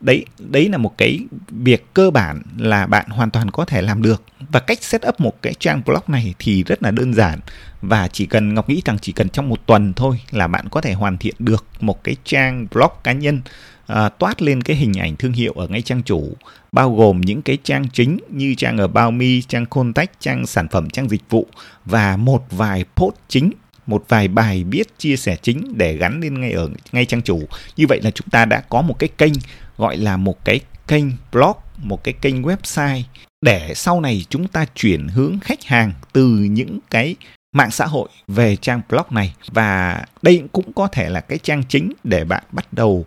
Đấy 0.00 0.24
đấy 0.38 0.68
là 0.68 0.78
một 0.78 0.98
cái 0.98 1.20
việc 1.48 1.94
cơ 1.94 2.10
bản 2.10 2.42
là 2.58 2.86
bạn 2.86 3.06
hoàn 3.08 3.30
toàn 3.30 3.50
có 3.50 3.64
thể 3.64 3.82
làm 3.82 4.02
được. 4.02 4.22
Và 4.52 4.60
cách 4.60 4.82
set 4.82 5.08
up 5.08 5.20
một 5.20 5.42
cái 5.42 5.54
trang 5.54 5.82
blog 5.86 6.02
này 6.06 6.34
thì 6.38 6.62
rất 6.62 6.82
là 6.82 6.90
đơn 6.90 7.14
giản. 7.14 7.40
Và 7.82 8.08
chỉ 8.08 8.26
cần 8.26 8.54
ngọc 8.54 8.68
nghĩ 8.68 8.82
rằng 8.84 8.98
chỉ 8.98 9.12
cần 9.12 9.28
trong 9.28 9.48
một 9.48 9.66
tuần 9.66 9.92
thôi 9.94 10.20
là 10.30 10.46
bạn 10.46 10.68
có 10.68 10.80
thể 10.80 10.92
hoàn 10.92 11.18
thiện 11.18 11.34
được 11.38 11.66
một 11.80 12.04
cái 12.04 12.16
trang 12.24 12.66
blog 12.72 12.90
cá 13.04 13.12
nhân 13.12 13.40
à, 13.86 14.08
toát 14.08 14.42
lên 14.42 14.62
cái 14.62 14.76
hình 14.76 14.92
ảnh 14.94 15.16
thương 15.16 15.32
hiệu 15.32 15.52
ở 15.52 15.68
ngay 15.68 15.82
trang 15.82 16.02
chủ 16.02 16.32
bao 16.72 16.94
gồm 16.94 17.20
những 17.20 17.42
cái 17.42 17.58
trang 17.64 17.88
chính 17.92 18.18
như 18.28 18.54
trang 18.54 18.78
ở 18.78 18.88
bao 18.88 19.10
mi 19.10 19.42
trang 19.42 19.66
contact 19.66 20.20
trang 20.20 20.46
sản 20.46 20.68
phẩm 20.68 20.90
trang 20.90 21.08
dịch 21.08 21.30
vụ 21.30 21.46
và 21.84 22.16
một 22.16 22.44
vài 22.50 22.84
post 22.96 23.14
chính 23.28 23.50
một 23.86 24.04
vài 24.08 24.28
bài 24.28 24.64
viết 24.70 24.98
chia 24.98 25.16
sẻ 25.16 25.36
chính 25.42 25.72
để 25.76 25.96
gắn 25.96 26.20
lên 26.20 26.40
ngay 26.40 26.52
ở 26.52 26.68
ngay 26.92 27.06
trang 27.06 27.22
chủ. 27.22 27.42
Như 27.76 27.86
vậy 27.88 28.00
là 28.02 28.10
chúng 28.10 28.28
ta 28.28 28.44
đã 28.44 28.60
có 28.60 28.82
một 28.82 28.98
cái 28.98 29.08
kênh 29.18 29.32
gọi 29.76 29.96
là 29.96 30.16
một 30.16 30.44
cái 30.44 30.60
kênh 30.86 31.04
blog 31.32 31.56
một 31.76 32.04
cái 32.04 32.14
kênh 32.20 32.42
website 32.42 33.02
để 33.40 33.72
sau 33.74 34.00
này 34.00 34.24
chúng 34.28 34.48
ta 34.48 34.66
chuyển 34.74 35.08
hướng 35.08 35.38
khách 35.40 35.64
hàng 35.64 35.92
từ 36.12 36.26
những 36.28 36.78
cái 36.90 37.16
mạng 37.52 37.70
xã 37.70 37.86
hội 37.86 38.08
về 38.28 38.56
trang 38.56 38.80
blog 38.88 39.06
này. 39.10 39.34
Và 39.52 40.02
đây 40.22 40.42
cũng 40.52 40.72
có 40.72 40.86
thể 40.86 41.08
là 41.08 41.20
cái 41.20 41.38
trang 41.38 41.64
chính 41.68 41.92
để 42.04 42.24
bạn 42.24 42.42
bắt 42.52 42.72
đầu 42.72 43.04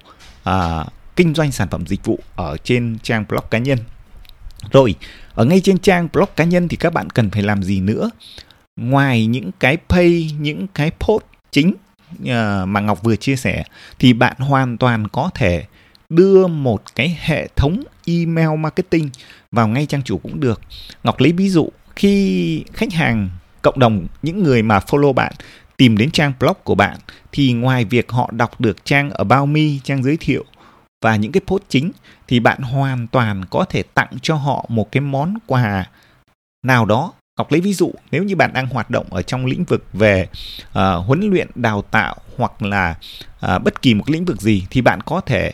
uh, 0.49 0.87
kinh 1.15 1.33
doanh 1.33 1.51
sản 1.51 1.67
phẩm 1.71 1.87
dịch 1.87 2.05
vụ 2.05 2.19
ở 2.35 2.57
trên 2.63 2.97
trang 3.03 3.25
blog 3.29 3.43
cá 3.51 3.57
nhân. 3.57 3.79
Rồi 4.71 4.95
ở 5.33 5.45
ngay 5.45 5.61
trên 5.63 5.79
trang 5.79 6.07
blog 6.13 6.29
cá 6.35 6.43
nhân 6.43 6.67
thì 6.67 6.77
các 6.77 6.93
bạn 6.93 7.09
cần 7.09 7.29
phải 7.29 7.43
làm 7.43 7.63
gì 7.63 7.79
nữa? 7.79 8.09
Ngoài 8.77 9.25
những 9.25 9.51
cái 9.59 9.77
pay 9.89 10.31
những 10.39 10.67
cái 10.67 10.91
post 10.99 11.23
chính 11.51 11.73
uh, 12.21 12.27
mà 12.67 12.79
ngọc 12.79 13.03
vừa 13.03 13.15
chia 13.15 13.35
sẻ 13.35 13.63
thì 13.99 14.13
bạn 14.13 14.35
hoàn 14.37 14.77
toàn 14.77 15.07
có 15.07 15.29
thể 15.35 15.65
đưa 16.09 16.47
một 16.47 16.95
cái 16.95 17.17
hệ 17.21 17.47
thống 17.55 17.83
email 18.05 18.59
marketing 18.59 19.09
vào 19.51 19.67
ngay 19.67 19.85
trang 19.85 20.03
chủ 20.03 20.17
cũng 20.17 20.39
được. 20.39 20.61
Ngọc 21.03 21.19
lấy 21.19 21.31
ví 21.31 21.49
dụ 21.49 21.69
khi 21.95 22.63
khách 22.73 22.93
hàng 22.93 23.29
cộng 23.61 23.79
đồng 23.79 24.07
những 24.21 24.43
người 24.43 24.63
mà 24.63 24.79
follow 24.79 25.13
bạn 25.13 25.33
tìm 25.77 25.97
đến 25.97 26.11
trang 26.11 26.33
blog 26.39 26.57
của 26.63 26.75
bạn 26.75 26.97
thì 27.31 27.53
ngoài 27.53 27.85
việc 27.85 28.11
họ 28.11 28.29
đọc 28.31 28.61
được 28.61 28.85
trang 28.85 29.11
about 29.11 29.49
me 29.49 29.61
trang 29.83 30.03
giới 30.03 30.17
thiệu 30.19 30.45
và 31.01 31.15
những 31.15 31.31
cái 31.31 31.41
post 31.47 31.63
chính 31.69 31.91
thì 32.27 32.39
bạn 32.39 32.61
hoàn 32.61 33.07
toàn 33.07 33.43
có 33.49 33.65
thể 33.69 33.83
tặng 33.83 34.11
cho 34.21 34.35
họ 34.35 34.65
một 34.69 34.91
cái 34.91 35.01
món 35.01 35.37
quà 35.45 35.85
nào 36.65 36.85
đó 36.85 37.13
Ngọc 37.37 37.51
lấy 37.51 37.61
ví 37.61 37.73
dụ 37.73 37.91
nếu 38.11 38.23
như 38.23 38.35
bạn 38.35 38.53
đang 38.53 38.67
hoạt 38.67 38.89
động 38.89 39.05
ở 39.09 39.21
trong 39.21 39.45
lĩnh 39.45 39.63
vực 39.63 39.85
về 39.93 40.27
uh, 40.67 41.05
huấn 41.05 41.29
luyện 41.29 41.47
đào 41.55 41.81
tạo 41.81 42.15
hoặc 42.37 42.61
là 42.61 42.95
uh, 43.45 43.63
bất 43.63 43.81
kỳ 43.81 43.93
một 43.93 44.09
lĩnh 44.09 44.25
vực 44.25 44.41
gì 44.41 44.65
thì 44.69 44.81
bạn 44.81 45.01
có 45.01 45.21
thể 45.21 45.51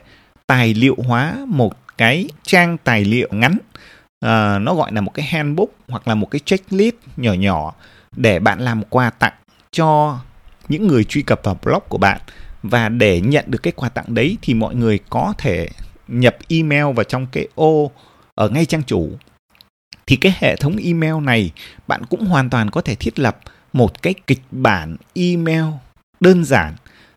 tài 0.48 0.74
liệu 0.74 0.96
hóa 1.08 1.38
một 1.48 1.74
cái 1.98 2.28
trang 2.44 2.78
tài 2.78 3.06
liệu 3.06 3.28
ngắn 3.32 3.58
uh, 4.26 4.62
nó 4.62 4.76
gọi 4.76 4.92
là 4.92 5.02
một 5.02 5.12
cái 5.14 5.26
handbook 5.26 5.70
hoặc 5.88 6.08
là 6.08 6.16
một 6.16 6.32
cái 6.32 6.40
checklist 6.46 6.96
nhỏ 7.18 7.34
nhỏ 7.34 7.74
để 8.16 8.40
bạn 8.40 8.60
làm 8.60 8.84
quà 8.90 9.10
tặng 9.10 9.34
cho 9.72 10.20
những 10.70 10.88
người 10.88 11.04
truy 11.04 11.22
cập 11.22 11.40
vào 11.44 11.58
blog 11.64 11.84
của 11.90 11.98
bạn. 11.98 12.22
Và 12.64 12.90
để 12.90 13.22
nhận 13.22 13.46
được 13.48 13.64
cái 13.64 13.74
quà 13.76 13.90
tặng 13.90 14.06
đấy 14.08 14.38
thì 14.42 14.54
mọi 14.54 14.76
người 14.76 15.00
có 15.10 15.34
thể 15.38 15.68
nhập 16.08 16.36
email 16.50 16.84
vào 16.84 17.04
trong 17.04 17.28
cái 17.32 17.48
ô 17.56 17.92
ở 18.36 18.50
ngay 18.50 18.66
trang 18.66 18.84
chủ 18.84 19.10
thì 20.08 20.16
cái 20.16 20.38
hệ 20.40 20.56
thống 20.56 20.78
email 20.84 21.16
này 21.24 21.52
bạn 21.88 22.02
cũng 22.10 22.26
hoàn 22.26 22.50
toàn 22.50 22.70
có 22.70 22.82
thể 22.82 22.96
thiết 22.96 23.20
lập 23.20 23.40
một 23.74 24.02
cái 24.02 24.14
kịch 24.28 24.42
bản 24.52 24.96
email 25.14 25.64
đơn 26.20 26.46
giản. 26.46 26.76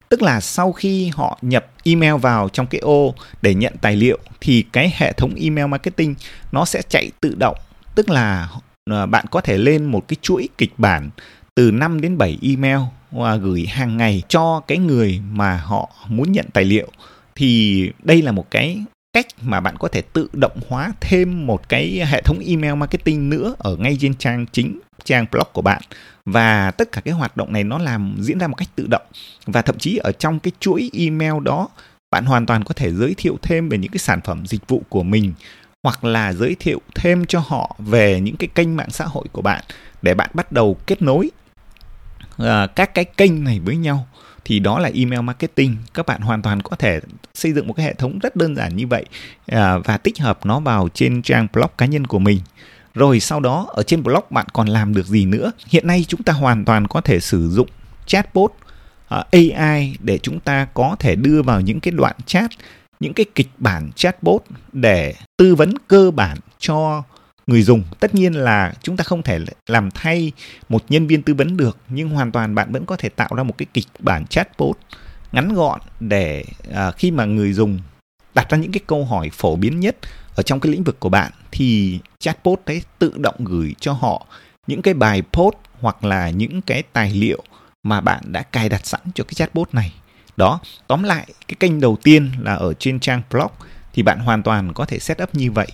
Tức 0.08 0.22
là 0.22 0.40
sau 0.40 0.72
khi 0.72 1.08
họ 1.14 1.38
nhập 1.42 1.66
email 1.84 2.14
vào 2.14 2.48
trong 2.48 2.66
cái 2.66 2.78
ô 2.78 3.14
để 3.42 3.54
nhận 3.54 3.74
tài 3.80 3.96
liệu 3.96 4.18
thì 4.40 4.64
cái 4.72 4.92
hệ 4.96 5.12
thống 5.12 5.34
email 5.34 5.66
marketing 5.66 6.14
nó 6.52 6.64
sẽ 6.64 6.82
chạy 6.88 7.10
tự 7.20 7.34
động. 7.38 7.56
Tức 7.94 8.10
là 8.10 8.48
ờ, 8.90 9.06
bạn 9.06 9.24
có 9.30 9.40
thể 9.40 9.58
lên 9.58 9.84
một 9.84 10.08
cái 10.08 10.16
chuỗi 10.22 10.48
kịch 10.58 10.72
bản 10.78 11.10
từ 11.54 11.70
5 11.70 12.00
đến 12.00 12.18
7 12.18 12.38
email 12.42 12.78
và 13.10 13.36
gửi 13.36 13.66
hàng 13.66 13.96
ngày 13.96 14.22
cho 14.28 14.60
cái 14.66 14.78
người 14.78 15.20
mà 15.30 15.56
họ 15.56 15.90
muốn 16.08 16.32
nhận 16.32 16.46
tài 16.52 16.64
liệu. 16.64 16.88
Thì 17.34 17.90
đây 18.02 18.22
là 18.22 18.32
một 18.32 18.50
cái 18.50 18.84
cách 19.16 19.26
mà 19.42 19.60
bạn 19.60 19.76
có 19.76 19.88
thể 19.88 20.02
tự 20.02 20.28
động 20.32 20.60
hóa 20.68 20.92
thêm 21.00 21.46
một 21.46 21.68
cái 21.68 22.06
hệ 22.06 22.22
thống 22.22 22.38
email 22.46 22.74
marketing 22.74 23.30
nữa 23.30 23.54
ở 23.58 23.76
ngay 23.76 23.96
trên 24.00 24.14
trang 24.14 24.46
chính 24.52 24.80
trang 25.04 25.26
blog 25.32 25.46
của 25.52 25.62
bạn. 25.62 25.82
Và 26.24 26.70
tất 26.70 26.92
cả 26.92 27.00
cái 27.00 27.14
hoạt 27.14 27.36
động 27.36 27.52
này 27.52 27.64
nó 27.64 27.78
làm 27.78 28.16
diễn 28.20 28.38
ra 28.38 28.46
một 28.46 28.54
cách 28.54 28.68
tự 28.76 28.86
động. 28.90 29.06
Và 29.46 29.62
thậm 29.62 29.78
chí 29.78 29.96
ở 29.96 30.12
trong 30.12 30.38
cái 30.38 30.52
chuỗi 30.60 30.90
email 30.92 31.42
đó 31.42 31.68
bạn 32.10 32.24
hoàn 32.24 32.46
toàn 32.46 32.64
có 32.64 32.74
thể 32.74 32.92
giới 32.92 33.14
thiệu 33.16 33.38
thêm 33.42 33.68
về 33.68 33.78
những 33.78 33.90
cái 33.90 33.98
sản 33.98 34.20
phẩm 34.24 34.46
dịch 34.46 34.68
vụ 34.68 34.82
của 34.88 35.02
mình 35.02 35.32
hoặc 35.82 36.04
là 36.04 36.32
giới 36.32 36.56
thiệu 36.60 36.80
thêm 36.94 37.26
cho 37.26 37.38
họ 37.46 37.76
về 37.78 38.20
những 38.20 38.36
cái 38.36 38.48
kênh 38.54 38.76
mạng 38.76 38.90
xã 38.90 39.04
hội 39.04 39.24
của 39.32 39.42
bạn 39.42 39.64
để 40.02 40.14
bạn 40.14 40.30
bắt 40.34 40.52
đầu 40.52 40.76
kết 40.86 41.02
nối 41.02 41.30
uh, 42.42 42.46
các 42.76 42.94
cái 42.94 43.04
kênh 43.04 43.44
này 43.44 43.60
với 43.60 43.76
nhau 43.76 44.06
thì 44.48 44.58
đó 44.58 44.78
là 44.78 44.90
email 44.94 45.20
marketing. 45.20 45.76
Các 45.94 46.06
bạn 46.06 46.20
hoàn 46.20 46.42
toàn 46.42 46.62
có 46.62 46.76
thể 46.76 47.00
xây 47.34 47.52
dựng 47.52 47.66
một 47.66 47.74
cái 47.76 47.86
hệ 47.86 47.94
thống 47.94 48.18
rất 48.18 48.36
đơn 48.36 48.56
giản 48.56 48.76
như 48.76 48.86
vậy 48.86 49.04
à, 49.46 49.78
và 49.78 49.98
tích 49.98 50.18
hợp 50.18 50.46
nó 50.46 50.60
vào 50.60 50.88
trên 50.94 51.22
trang 51.22 51.46
blog 51.52 51.70
cá 51.78 51.86
nhân 51.86 52.06
của 52.06 52.18
mình. 52.18 52.40
Rồi 52.94 53.20
sau 53.20 53.40
đó, 53.40 53.66
ở 53.68 53.82
trên 53.82 54.02
blog 54.02 54.24
bạn 54.30 54.46
còn 54.52 54.68
làm 54.68 54.94
được 54.94 55.06
gì 55.06 55.24
nữa? 55.24 55.52
Hiện 55.68 55.86
nay 55.86 56.04
chúng 56.08 56.22
ta 56.22 56.32
hoàn 56.32 56.64
toàn 56.64 56.86
có 56.86 57.00
thể 57.00 57.20
sử 57.20 57.50
dụng 57.50 57.68
chatbot 58.06 58.52
à, 59.08 59.24
AI 59.32 59.96
để 60.00 60.18
chúng 60.18 60.40
ta 60.40 60.66
có 60.74 60.96
thể 60.98 61.16
đưa 61.16 61.42
vào 61.42 61.60
những 61.60 61.80
cái 61.80 61.92
đoạn 61.92 62.16
chat, 62.26 62.50
những 63.00 63.14
cái 63.14 63.26
kịch 63.34 63.50
bản 63.58 63.90
chatbot 63.96 64.42
để 64.72 65.14
tư 65.36 65.54
vấn 65.54 65.74
cơ 65.88 66.10
bản 66.10 66.38
cho 66.58 67.02
người 67.46 67.62
dùng. 67.62 67.84
Tất 68.00 68.14
nhiên 68.14 68.32
là 68.32 68.72
chúng 68.82 68.96
ta 68.96 69.04
không 69.04 69.22
thể 69.22 69.40
làm 69.66 69.90
thay 69.90 70.32
một 70.68 70.84
nhân 70.88 71.06
viên 71.06 71.22
tư 71.22 71.34
vấn 71.34 71.56
được 71.56 71.78
nhưng 71.88 72.08
hoàn 72.08 72.32
toàn 72.32 72.54
bạn 72.54 72.72
vẫn 72.72 72.86
có 72.86 72.96
thể 72.96 73.08
tạo 73.08 73.28
ra 73.36 73.42
một 73.42 73.54
cái 73.58 73.66
kịch 73.74 73.86
bản 73.98 74.26
chatbot 74.26 74.76
ngắn 75.32 75.54
gọn 75.54 75.80
để 76.00 76.44
à, 76.72 76.90
khi 76.90 77.10
mà 77.10 77.24
người 77.24 77.52
dùng 77.52 77.78
đặt 78.34 78.50
ra 78.50 78.58
những 78.58 78.72
cái 78.72 78.80
câu 78.86 79.04
hỏi 79.04 79.30
phổ 79.32 79.56
biến 79.56 79.80
nhất 79.80 79.96
ở 80.34 80.42
trong 80.42 80.60
cái 80.60 80.72
lĩnh 80.72 80.84
vực 80.84 81.00
của 81.00 81.08
bạn 81.08 81.32
thì 81.50 81.98
chatbot 82.18 82.60
đấy 82.66 82.82
tự 82.98 83.12
động 83.16 83.36
gửi 83.38 83.74
cho 83.80 83.92
họ 83.92 84.26
những 84.66 84.82
cái 84.82 84.94
bài 84.94 85.22
post 85.32 85.56
hoặc 85.80 86.04
là 86.04 86.30
những 86.30 86.62
cái 86.62 86.82
tài 86.92 87.10
liệu 87.10 87.42
mà 87.82 88.00
bạn 88.00 88.22
đã 88.26 88.42
cài 88.42 88.68
đặt 88.68 88.86
sẵn 88.86 89.00
cho 89.14 89.24
cái 89.24 89.34
chatbot 89.34 89.74
này. 89.74 89.92
Đó 90.36 90.60
tóm 90.86 91.02
lại 91.02 91.26
cái 91.48 91.56
kênh 91.60 91.80
đầu 91.80 91.96
tiên 92.02 92.30
là 92.40 92.54
ở 92.54 92.74
trên 92.74 93.00
trang 93.00 93.22
blog 93.30 93.50
thì 93.92 94.02
bạn 94.02 94.18
hoàn 94.18 94.42
toàn 94.42 94.72
có 94.72 94.84
thể 94.84 94.98
set 94.98 95.22
up 95.22 95.34
như 95.34 95.50
vậy 95.50 95.68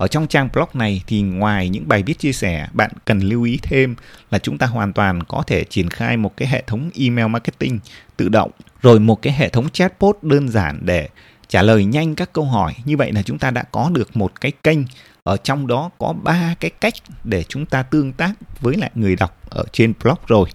ở 0.00 0.08
trong 0.08 0.26
trang 0.26 0.48
blog 0.52 0.68
này 0.74 1.02
thì 1.06 1.22
ngoài 1.22 1.68
những 1.68 1.88
bài 1.88 2.02
viết 2.02 2.18
chia 2.18 2.32
sẻ, 2.32 2.68
bạn 2.72 2.90
cần 3.04 3.20
lưu 3.20 3.42
ý 3.42 3.58
thêm 3.62 3.94
là 4.30 4.38
chúng 4.38 4.58
ta 4.58 4.66
hoàn 4.66 4.92
toàn 4.92 5.22
có 5.22 5.42
thể 5.46 5.64
triển 5.64 5.90
khai 5.90 6.16
một 6.16 6.36
cái 6.36 6.48
hệ 6.48 6.62
thống 6.66 6.90
email 6.94 7.28
marketing 7.28 7.78
tự 8.16 8.28
động, 8.28 8.50
rồi 8.82 9.00
một 9.00 9.22
cái 9.22 9.32
hệ 9.32 9.48
thống 9.48 9.68
chatbot 9.68 10.18
đơn 10.22 10.48
giản 10.48 10.78
để 10.82 11.08
trả 11.48 11.62
lời 11.62 11.84
nhanh 11.84 12.14
các 12.14 12.32
câu 12.32 12.44
hỏi. 12.44 12.74
Như 12.84 12.96
vậy 12.96 13.12
là 13.12 13.22
chúng 13.22 13.38
ta 13.38 13.50
đã 13.50 13.62
có 13.62 13.90
được 13.92 14.16
một 14.16 14.40
cái 14.40 14.52
kênh, 14.62 14.78
ở 15.22 15.36
trong 15.36 15.66
đó 15.66 15.90
có 15.98 16.12
ba 16.12 16.54
cái 16.60 16.70
cách 16.70 16.94
để 17.24 17.44
chúng 17.48 17.66
ta 17.66 17.82
tương 17.82 18.12
tác 18.12 18.32
với 18.60 18.76
lại 18.76 18.90
người 18.94 19.16
đọc 19.16 19.36
ở 19.50 19.64
trên 19.72 19.92
blog 20.02 20.18
rồi. 20.26 20.48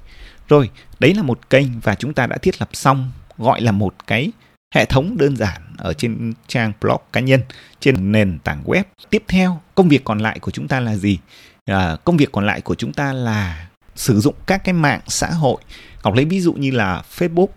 Rồi, 0.47 0.69
đấy 0.99 1.13
là 1.13 1.23
một 1.23 1.49
kênh 1.49 1.79
và 1.79 1.95
chúng 1.95 2.13
ta 2.13 2.27
đã 2.27 2.37
thiết 2.37 2.55
lập 2.59 2.69
xong, 2.73 3.11
gọi 3.37 3.61
là 3.61 3.71
một 3.71 3.95
cái 4.07 4.31
hệ 4.75 4.85
thống 4.85 5.17
đơn 5.17 5.37
giản 5.37 5.61
ở 5.77 5.93
trên 5.93 6.33
trang 6.47 6.71
blog 6.81 7.01
cá 7.13 7.19
nhân 7.19 7.41
trên 7.79 8.11
nền 8.11 8.39
tảng 8.43 8.63
web. 8.65 8.83
Tiếp 9.09 9.23
theo 9.27 9.61
công 9.75 9.89
việc 9.89 10.03
còn 10.03 10.19
lại 10.19 10.39
của 10.39 10.51
chúng 10.51 10.67
ta 10.67 10.79
là 10.79 10.95
gì? 10.95 11.19
À, 11.65 11.97
công 12.03 12.17
việc 12.17 12.31
còn 12.31 12.45
lại 12.45 12.61
của 12.61 12.75
chúng 12.75 12.93
ta 12.93 13.13
là 13.13 13.67
sử 13.95 14.19
dụng 14.19 14.35
các 14.45 14.63
cái 14.63 14.73
mạng 14.73 14.99
xã 15.07 15.27
hội. 15.27 15.61
Ngọc 16.03 16.13
lấy 16.15 16.25
ví 16.25 16.41
dụ 16.41 16.53
như 16.53 16.71
là 16.71 17.03
facebook 17.17 17.47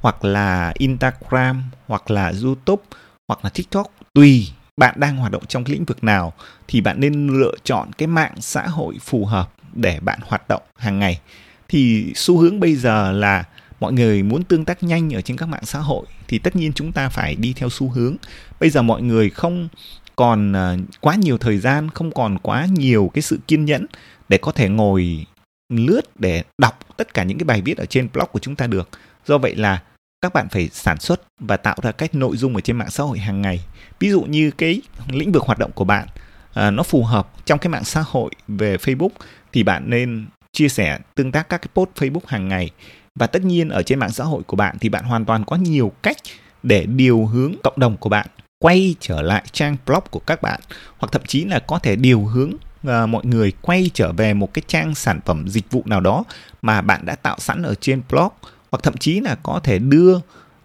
hoặc 0.00 0.24
là 0.24 0.72
instagram 0.78 1.62
hoặc 1.86 2.10
là 2.10 2.32
youtube 2.42 2.82
hoặc 3.28 3.40
là 3.42 3.50
tiktok. 3.50 3.86
Tùy 4.14 4.48
bạn 4.76 4.94
đang 5.00 5.16
hoạt 5.16 5.32
động 5.32 5.46
trong 5.48 5.64
cái 5.64 5.74
lĩnh 5.74 5.84
vực 5.84 6.04
nào 6.04 6.32
thì 6.68 6.80
bạn 6.80 7.00
nên 7.00 7.28
lựa 7.28 7.54
chọn 7.64 7.92
cái 7.92 8.06
mạng 8.06 8.34
xã 8.40 8.66
hội 8.66 8.98
phù 9.00 9.24
hợp 9.24 9.52
để 9.74 10.00
bạn 10.00 10.18
hoạt 10.22 10.48
động 10.48 10.62
hàng 10.78 10.98
ngày. 10.98 11.20
Thì 11.68 12.12
xu 12.14 12.38
hướng 12.38 12.60
bây 12.60 12.76
giờ 12.76 13.12
là 13.12 13.44
mọi 13.80 13.92
người 13.92 14.22
muốn 14.22 14.44
tương 14.44 14.64
tác 14.64 14.82
nhanh 14.82 15.14
ở 15.14 15.20
trên 15.20 15.36
các 15.36 15.46
mạng 15.46 15.64
xã 15.64 15.78
hội 15.78 16.06
thì 16.28 16.38
tất 16.38 16.56
nhiên 16.56 16.72
chúng 16.72 16.92
ta 16.92 17.08
phải 17.08 17.34
đi 17.34 17.52
theo 17.52 17.70
xu 17.70 17.88
hướng. 17.88 18.16
Bây 18.60 18.70
giờ 18.70 18.82
mọi 18.82 19.02
người 19.02 19.30
không 19.30 19.68
còn 20.16 20.52
à, 20.52 20.76
quá 21.00 21.14
nhiều 21.14 21.38
thời 21.38 21.58
gian 21.58 21.90
không 21.90 22.10
còn 22.10 22.38
quá 22.38 22.66
nhiều 22.72 23.10
cái 23.14 23.22
sự 23.22 23.38
kiên 23.46 23.64
nhẫn 23.64 23.86
để 24.28 24.38
có 24.38 24.52
thể 24.52 24.68
ngồi 24.68 25.26
lướt 25.72 26.00
để 26.18 26.42
đọc 26.58 26.78
tất 26.96 27.14
cả 27.14 27.22
những 27.22 27.38
cái 27.38 27.44
bài 27.44 27.62
viết 27.62 27.78
ở 27.78 27.86
trên 27.86 28.08
blog 28.12 28.28
của 28.32 28.38
chúng 28.38 28.56
ta 28.56 28.66
được. 28.66 28.88
Do 29.26 29.38
vậy 29.38 29.56
là 29.56 29.82
các 30.20 30.32
bạn 30.32 30.48
phải 30.48 30.68
sản 30.72 31.00
xuất 31.00 31.20
và 31.40 31.56
tạo 31.56 31.76
ra 31.82 31.92
cách 31.92 32.14
nội 32.14 32.36
dung 32.36 32.54
ở 32.54 32.60
trên 32.60 32.76
mạng 32.76 32.90
xã 32.90 33.04
hội 33.04 33.18
hàng 33.18 33.42
ngày. 33.42 33.64
Ví 34.00 34.10
dụ 34.10 34.22
như 34.22 34.50
cái 34.50 34.82
lĩnh 35.08 35.32
vực 35.32 35.42
hoạt 35.42 35.58
động 35.58 35.70
của 35.74 35.84
bạn 35.84 36.06
à, 36.54 36.70
nó 36.70 36.82
phù 36.82 37.04
hợp 37.04 37.28
trong 37.44 37.58
cái 37.58 37.68
mạng 37.68 37.84
xã 37.84 38.04
hội 38.06 38.30
về 38.48 38.76
facebook 38.76 39.08
thì 39.52 39.62
bạn 39.62 39.90
nên 39.90 40.26
chia 40.52 40.68
sẻ 40.68 40.98
tương 41.14 41.32
tác 41.32 41.48
các 41.48 41.58
cái 41.58 41.68
post 41.74 41.90
facebook 41.94 42.26
hàng 42.26 42.48
ngày 42.48 42.70
và 43.18 43.26
tất 43.26 43.44
nhiên 43.44 43.68
ở 43.68 43.82
trên 43.82 43.98
mạng 43.98 44.12
xã 44.12 44.24
hội 44.24 44.42
của 44.42 44.56
bạn 44.56 44.76
thì 44.80 44.88
bạn 44.88 45.04
hoàn 45.04 45.24
toàn 45.24 45.44
có 45.44 45.56
nhiều 45.56 45.92
cách 46.02 46.16
để 46.62 46.86
điều 46.86 47.26
hướng 47.26 47.54
cộng 47.62 47.80
đồng 47.80 47.96
của 47.96 48.08
bạn 48.08 48.26
quay 48.58 48.94
trở 49.00 49.22
lại 49.22 49.42
trang 49.52 49.76
blog 49.86 50.02
của 50.10 50.20
các 50.20 50.42
bạn 50.42 50.60
hoặc 50.98 51.12
thậm 51.12 51.22
chí 51.26 51.44
là 51.44 51.58
có 51.58 51.78
thể 51.78 51.96
điều 51.96 52.24
hướng 52.24 52.52
uh, 52.86 53.08
mọi 53.08 53.24
người 53.24 53.52
quay 53.62 53.90
trở 53.94 54.12
về 54.12 54.34
một 54.34 54.54
cái 54.54 54.62
trang 54.66 54.94
sản 54.94 55.20
phẩm 55.24 55.48
dịch 55.48 55.70
vụ 55.70 55.82
nào 55.86 56.00
đó 56.00 56.24
mà 56.62 56.80
bạn 56.80 57.06
đã 57.06 57.14
tạo 57.14 57.36
sẵn 57.38 57.62
ở 57.62 57.74
trên 57.74 58.02
blog 58.10 58.28
hoặc 58.70 58.82
thậm 58.82 58.96
chí 58.96 59.20
là 59.20 59.36
có 59.42 59.60
thể 59.64 59.78
đưa 59.78 60.16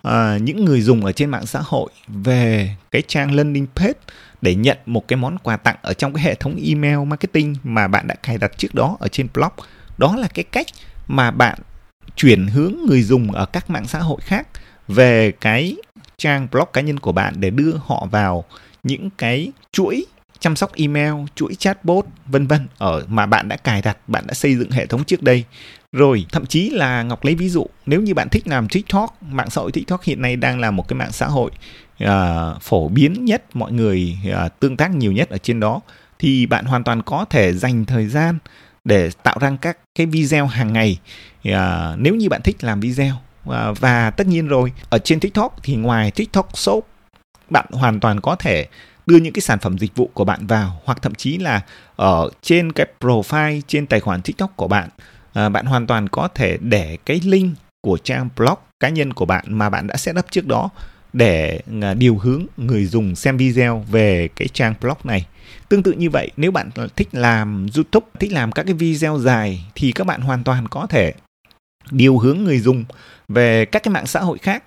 uh, 0.07 0.41
những 0.41 0.65
người 0.65 0.81
dùng 0.81 1.05
ở 1.05 1.11
trên 1.11 1.29
mạng 1.29 1.45
xã 1.45 1.59
hội 1.63 1.89
về 2.07 2.75
cái 2.91 3.01
trang 3.07 3.35
landing 3.35 3.67
page 3.75 3.99
để 4.41 4.55
nhận 4.55 4.77
một 4.85 5.07
cái 5.07 5.17
món 5.17 5.37
quà 5.37 5.57
tặng 5.57 5.75
ở 5.81 5.93
trong 5.93 6.13
cái 6.13 6.23
hệ 6.23 6.35
thống 6.35 6.55
email 6.65 6.97
marketing 6.97 7.55
mà 7.63 7.87
bạn 7.87 8.07
đã 8.07 8.15
cài 8.15 8.37
đặt 8.37 8.57
trước 8.57 8.75
đó 8.75 8.97
ở 8.99 9.07
trên 9.07 9.27
blog. 9.33 9.51
Đó 9.97 10.15
là 10.15 10.27
cái 10.27 10.43
cách 10.43 10.67
mà 11.07 11.31
bạn 11.31 11.59
chuyển 12.15 12.47
hướng 12.47 12.73
người 12.87 13.03
dùng 13.03 13.31
ở 13.31 13.45
các 13.45 13.69
mạng 13.69 13.87
xã 13.87 13.99
hội 13.99 14.21
khác 14.21 14.47
về 14.87 15.31
cái 15.31 15.75
trang 16.17 16.47
blog 16.51 16.67
cá 16.73 16.81
nhân 16.81 16.99
của 16.99 17.11
bạn 17.11 17.33
để 17.39 17.49
đưa 17.49 17.73
họ 17.85 18.07
vào 18.11 18.43
những 18.83 19.09
cái 19.17 19.51
chuỗi 19.71 20.05
chăm 20.39 20.55
sóc 20.55 20.75
email, 20.75 21.13
chuỗi 21.35 21.55
chatbot 21.55 22.05
vân 22.25 22.47
vân 22.47 22.67
ở 22.77 23.05
mà 23.07 23.25
bạn 23.25 23.47
đã 23.47 23.55
cài 23.55 23.81
đặt, 23.81 23.97
bạn 24.07 24.27
đã 24.27 24.33
xây 24.33 24.55
dựng 24.55 24.71
hệ 24.71 24.85
thống 24.85 25.03
trước 25.03 25.23
đây. 25.23 25.43
Rồi, 25.91 26.25
thậm 26.31 26.45
chí 26.45 26.69
là 26.69 27.03
Ngọc 27.03 27.25
lấy 27.25 27.35
ví 27.35 27.49
dụ, 27.49 27.65
nếu 27.85 28.01
như 28.01 28.13
bạn 28.13 28.29
thích 28.29 28.47
làm 28.47 28.67
TikTok, 28.67 29.23
mạng 29.23 29.49
xã 29.49 29.61
hội 29.61 29.71
TikTok 29.71 30.03
hiện 30.03 30.21
nay 30.21 30.35
đang 30.35 30.59
là 30.59 30.71
một 30.71 30.87
cái 30.87 30.95
mạng 30.95 31.11
xã 31.11 31.27
hội 31.27 31.51
uh, 32.03 32.61
phổ 32.61 32.87
biến 32.87 33.25
nhất, 33.25 33.43
mọi 33.53 33.71
người 33.71 34.17
uh, 34.29 34.59
tương 34.59 34.77
tác 34.77 34.95
nhiều 34.95 35.11
nhất 35.11 35.29
ở 35.29 35.37
trên 35.37 35.59
đó 35.59 35.81
thì 36.19 36.45
bạn 36.45 36.65
hoàn 36.65 36.83
toàn 36.83 37.01
có 37.01 37.25
thể 37.29 37.53
dành 37.53 37.85
thời 37.85 38.07
gian 38.07 38.37
để 38.83 39.09
tạo 39.23 39.37
ra 39.39 39.51
các 39.61 39.77
cái 39.95 40.07
video 40.07 40.47
hàng 40.47 40.73
ngày. 40.73 40.99
À, 41.43 41.95
nếu 41.97 42.15
như 42.15 42.29
bạn 42.29 42.41
thích 42.41 42.63
làm 42.63 42.79
video 42.79 43.15
à, 43.49 43.71
và 43.79 44.09
tất 44.09 44.27
nhiên 44.27 44.47
rồi 44.47 44.71
ở 44.89 44.97
trên 44.97 45.19
TikTok 45.19 45.63
thì 45.63 45.75
ngoài 45.75 46.11
TikTok 46.11 46.57
Shop 46.57 46.87
bạn 47.49 47.65
hoàn 47.71 47.99
toàn 47.99 48.21
có 48.21 48.35
thể 48.35 48.67
đưa 49.05 49.17
những 49.17 49.33
cái 49.33 49.41
sản 49.41 49.59
phẩm 49.59 49.77
dịch 49.77 49.95
vụ 49.95 50.09
của 50.13 50.23
bạn 50.23 50.47
vào 50.47 50.81
hoặc 50.85 51.01
thậm 51.01 51.15
chí 51.15 51.37
là 51.37 51.61
ở 51.95 52.29
trên 52.41 52.71
cái 52.71 52.87
profile 52.99 53.61
trên 53.67 53.87
tài 53.87 53.99
khoản 53.99 54.21
TikTok 54.21 54.55
của 54.55 54.67
bạn 54.67 54.89
à, 55.33 55.49
bạn 55.49 55.65
hoàn 55.65 55.87
toàn 55.87 56.09
có 56.09 56.27
thể 56.27 56.57
để 56.61 56.97
cái 57.05 57.21
link 57.23 57.57
của 57.81 57.97
trang 58.03 58.29
blog 58.37 58.57
cá 58.79 58.89
nhân 58.89 59.13
của 59.13 59.25
bạn 59.25 59.45
mà 59.47 59.69
bạn 59.69 59.87
đã 59.87 59.97
setup 59.97 60.31
trước 60.31 60.47
đó 60.47 60.69
để 61.13 61.61
à, 61.81 61.93
điều 61.93 62.17
hướng 62.17 62.45
người 62.57 62.85
dùng 62.85 63.15
xem 63.15 63.37
video 63.37 63.85
về 63.91 64.29
cái 64.35 64.47
trang 64.47 64.73
blog 64.81 64.97
này. 65.03 65.25
Tương 65.69 65.83
tự 65.83 65.91
như 65.91 66.09
vậy, 66.09 66.31
nếu 66.37 66.51
bạn 66.51 66.69
thích 66.95 67.07
làm 67.11 67.67
YouTube, 67.75 68.05
thích 68.19 68.31
làm 68.31 68.51
các 68.51 68.63
cái 68.63 68.73
video 68.73 69.19
dài 69.19 69.65
thì 69.75 69.91
các 69.91 70.07
bạn 70.07 70.21
hoàn 70.21 70.43
toàn 70.43 70.67
có 70.67 70.87
thể 70.87 71.13
điều 71.91 72.17
hướng 72.17 72.43
người 72.43 72.59
dùng 72.59 72.85
về 73.27 73.65
các 73.65 73.83
cái 73.83 73.91
mạng 73.91 74.07
xã 74.07 74.19
hội 74.19 74.37
khác 74.37 74.63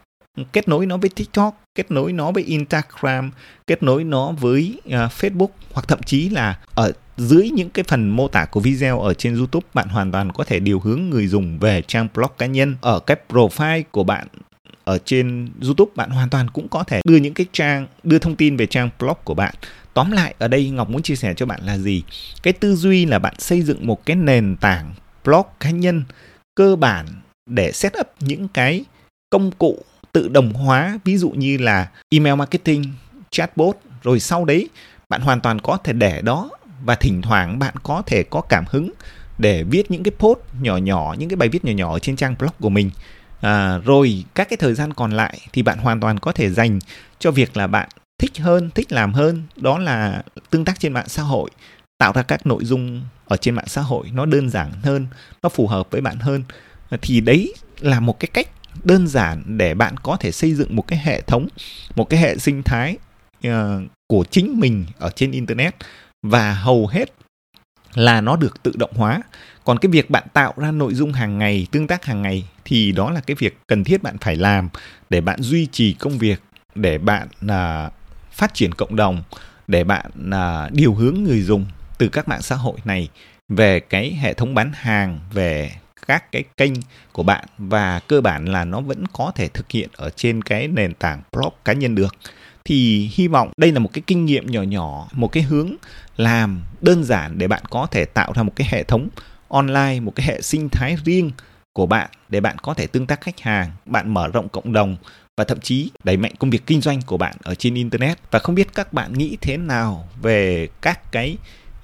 kết 0.53 0.69
nối 0.69 0.87
nó 0.87 0.97
với 0.97 1.11
TikTok, 1.11 1.63
kết 1.75 1.91
nối 1.91 2.13
nó 2.13 2.33
với 2.33 2.43
Instagram, 2.43 3.31
kết 3.67 3.83
nối 3.83 4.05
nó 4.05 4.33
với 4.33 4.81
uh, 4.89 4.93
Facebook 4.93 5.49
hoặc 5.73 5.89
thậm 5.89 6.03
chí 6.03 6.29
là 6.29 6.59
ở 6.75 6.93
dưới 7.17 7.51
những 7.51 7.71
cái 7.71 7.85
phần 7.89 8.09
mô 8.09 8.29
tả 8.29 8.45
của 8.45 8.61
video 8.61 9.01
ở 9.01 9.15
trên 9.15 9.37
YouTube 9.37 9.67
bạn 9.75 9.89
hoàn 9.89 10.13
toàn 10.13 10.33
có 10.33 10.45
thể 10.45 10.61
điều 10.61 10.81
hướng 10.81 11.11
người 11.11 11.27
dùng 11.27 11.59
về 11.59 11.83
trang 11.83 12.09
blog 12.15 12.31
cá 12.39 12.47
nhân 12.47 12.77
ở 12.81 13.01
cái 13.01 13.17
profile 13.29 13.83
của 13.91 14.05
bạn 14.05 14.27
ở 14.87 14.99
trên 15.05 15.49
YouTube, 15.63 15.93
bạn 15.97 16.11
hoàn 16.11 16.31
toàn 16.31 16.51
cũng 16.51 16.69
có 16.69 16.85
thể 16.85 17.01
đưa 17.05 17.17
những 17.17 17.35
cái 17.35 17.47
trang, 17.53 17.87
đưa 18.03 18.19
thông 18.19 18.37
tin 18.37 18.57
về 18.57 18.67
trang 18.67 18.91
blog 18.99 19.17
của 19.25 19.35
bạn. 19.35 19.55
Tóm 19.95 20.11
lại, 20.11 20.35
ở 20.39 20.49
đây 20.49 20.71
Ngọc 20.71 20.91
muốn 20.91 21.03
chia 21.03 21.17
sẻ 21.17 21.35
cho 21.35 21.47
bạn 21.47 21.61
là 21.63 21.79
gì? 21.79 22.03
Cái 22.43 22.53
tư 22.53 22.77
duy 22.77 23.07
là 23.07 23.19
bạn 23.19 23.35
xây 23.39 23.63
dựng 23.63 23.87
một 23.87 24.07
cái 24.07 24.17
nền 24.17 24.57
tảng 24.61 24.95
blog 25.25 25.47
cá 25.61 25.71
nhân 25.71 26.05
cơ 26.55 26.77
bản 26.77 27.07
để 27.51 27.73
set 27.73 27.93
up 28.01 28.07
những 28.21 28.49
cái 28.49 28.85
công 29.31 29.51
cụ 29.51 29.79
tự 30.13 30.29
động 30.29 30.53
hóa, 30.53 30.99
ví 31.05 31.17
dụ 31.17 31.31
như 31.31 31.59
là 31.59 31.89
email 32.11 32.35
marketing, 32.35 32.85
chatbot, 33.31 33.77
rồi 34.03 34.21
sau 34.21 34.45
đấy 34.45 34.69
bạn 35.09 35.21
hoàn 35.21 35.41
toàn 35.41 35.61
có 35.61 35.77
thể 35.77 35.93
để 35.93 36.23
đó 36.23 36.51
và 36.85 36.95
thỉnh 36.95 37.23
thoảng 37.23 37.59
bạn 37.59 37.75
có 37.83 38.03
thể 38.07 38.23
có 38.23 38.41
cảm 38.41 38.65
hứng 38.71 38.93
để 39.39 39.63
viết 39.63 39.91
những 39.91 40.03
cái 40.03 40.13
post 40.19 40.39
nhỏ 40.61 40.77
nhỏ, 40.77 41.15
những 41.19 41.29
cái 41.29 41.37
bài 41.37 41.49
viết 41.49 41.65
nhỏ 41.65 41.73
nhỏ 41.73 41.93
ở 41.93 41.99
trên 41.99 42.17
trang 42.17 42.35
blog 42.39 42.53
của 42.61 42.69
mình 42.69 42.91
à, 43.41 43.79
rồi 43.79 44.25
các 44.35 44.49
cái 44.49 44.57
thời 44.57 44.75
gian 44.75 44.93
còn 44.93 45.11
lại 45.11 45.41
thì 45.53 45.63
bạn 45.63 45.79
hoàn 45.79 46.01
toàn 46.01 46.19
có 46.19 46.33
thể 46.33 46.51
dành 46.51 46.79
cho 47.19 47.31
việc 47.31 47.57
là 47.57 47.67
bạn 47.67 47.89
thích 48.19 48.39
hơn 48.39 48.71
thích 48.71 48.93
làm 48.93 49.13
hơn. 49.13 49.43
Đó 49.57 49.79
là 49.79 50.23
tương 50.51 50.65
tác 50.65 50.81
trên 50.81 50.93
mạng 50.93 51.09
xã 51.09 51.23
hội 51.23 51.51
tạo 51.99 52.13
ra 52.13 52.23
các 52.23 52.47
nội 52.47 52.65
dung 52.65 53.03
ở 53.27 53.37
trên 53.37 53.55
mạng 53.55 53.69
xã 53.69 53.81
hội 53.81 54.11
nó 54.13 54.27
đơn 54.27 54.51
giản 54.51 54.73
hơn 54.83 55.07
nó 55.43 55.49
phù 55.49 55.67
hợp 55.67 55.91
với 55.91 56.01
bạn 56.01 56.19
hơn. 56.19 56.45
Thì 57.03 57.21
đấy 57.21 57.55
là 57.81 58.01
một 58.01 58.21
cái 58.21 58.29
cách 58.33 58.49
đơn 58.85 59.09
giản 59.09 59.43
để 59.47 59.75
bạn 59.75 59.97
có 59.97 60.17
thể 60.17 60.33
xây 60.33 60.55
dựng 60.55 60.77
một 60.77 60.87
cái 60.87 60.99
hệ 60.99 61.21
thống 61.21 61.49
một 61.95 62.05
cái 62.11 62.21
hệ 62.21 62.39
sinh 62.39 62.63
thái 62.63 62.97
uh, 63.49 63.53
của 64.07 64.25
chính 64.31 64.61
mình 64.61 64.87
ở 64.99 65.11
trên 65.11 65.31
internet. 65.31 65.75
Và 66.23 66.55
hầu 66.55 66.87
hết 66.87 67.13
là 67.95 68.21
nó 68.21 68.37
được 68.37 68.63
tự 68.63 68.73
động 68.77 68.93
hóa 68.95 69.21
còn 69.67 69.79
cái 69.79 69.91
việc 69.91 70.11
bạn 70.11 70.25
tạo 70.33 70.55
ra 70.57 70.71
nội 70.71 70.95
dung 70.95 71.13
hàng 71.13 71.39
ngày 71.39 71.67
tương 71.71 71.87
tác 71.87 72.05
hàng 72.05 72.23
ngày 72.23 72.45
thì 72.65 72.93
đó 72.93 73.11
là 73.11 73.21
cái 73.21 73.35
việc 73.39 73.59
cần 73.67 73.85
thiết 73.85 74.03
bạn 74.03 74.17
phải 74.21 74.37
làm 74.37 74.69
để 75.11 75.21
bạn 75.21 75.43
duy 75.43 75.67
trì 75.67 75.93
công 75.93 76.19
việc 76.19 76.43
để 76.75 76.99
bạn 76.99 77.29
à, 77.49 77.91
phát 78.33 78.55
triển 78.55 78.75
cộng 78.75 78.97
đồng 78.97 79.23
để 79.67 79.85
bạn 79.85 80.31
à, 80.31 80.69
điều 80.73 80.95
hướng 80.95 81.15
người 81.25 81.43
dùng 81.43 81.67
từ 81.99 82.09
các 82.09 82.29
mạng 82.29 82.43
xã 82.43 82.57
hội 82.57 82.77
này 82.85 83.09
về 83.49 83.81
cái 83.81 84.11
hệ 84.21 84.35
thống 84.35 84.55
bán 84.55 84.71
hàng 84.75 85.21
về 85.33 85.73
các 86.07 86.33
cái 86.33 86.45
kênh 86.57 86.73
của 87.13 87.23
bạn 87.23 87.45
và 87.59 88.01
cơ 88.09 88.21
bản 88.21 88.45
là 88.45 88.65
nó 88.65 88.81
vẫn 88.81 89.05
có 89.13 89.33
thể 89.35 89.49
thực 89.49 89.71
hiện 89.71 89.89
ở 89.97 90.11
trên 90.11 90.43
cái 90.43 90.69
nền 90.69 90.95
tảng 90.95 91.23
blog 91.33 91.53
cá 91.65 91.73
nhân 91.73 91.95
được. 91.95 92.15
Thì 92.65 93.11
hy 93.15 93.29
vọng 93.29 93.51
đây 93.57 93.73
là 93.73 93.79
một 93.79 93.91
cái 93.93 94.03
kinh 94.07 94.25
nghiệm 94.25 94.47
nhỏ 94.47 94.63
nhỏ 94.63 95.09
một 95.13 95.29
cái 95.29 95.43
hướng 95.43 95.75
làm 96.17 96.63
đơn 96.81 97.05
giản 97.05 97.39
để 97.39 97.49
bạn 97.49 97.63
có 97.71 97.87
thể 97.91 98.05
tạo 98.05 98.33
ra 98.33 98.43
một 98.43 98.53
cái 98.57 98.69
hệ 98.71 98.83
thống 98.83 99.09
online 99.49 100.01
một 100.01 100.15
cái 100.15 100.27
hệ 100.27 100.41
sinh 100.43 100.69
thái 100.69 100.97
riêng 101.05 101.31
của 101.73 101.87
bạn 101.87 102.11
để 102.29 102.41
bạn 102.41 102.59
có 102.59 102.75
thể 102.75 102.87
tương 102.87 103.07
tác 103.07 103.21
khách 103.21 103.41
hàng 103.41 103.71
bạn 103.85 104.15
mở 104.15 104.29
rộng 104.29 104.49
cộng 104.49 104.73
đồng 104.73 104.97
và 105.37 105.45
thậm 105.45 105.61
chí 105.61 105.91
đẩy 106.05 106.17
mạnh 106.17 106.33
công 106.39 106.51
việc 106.51 106.67
kinh 106.67 106.81
doanh 106.81 107.03
của 107.07 107.17
bạn 107.17 107.35
ở 107.43 107.55
trên 107.55 107.75
internet 107.75 108.19
và 108.31 108.39
không 108.39 108.55
biết 108.55 108.75
các 108.75 108.93
bạn 108.93 109.13
nghĩ 109.13 109.37
thế 109.41 109.57
nào 109.57 110.09
về 110.23 110.69
các 110.81 111.13
cái 111.13 111.37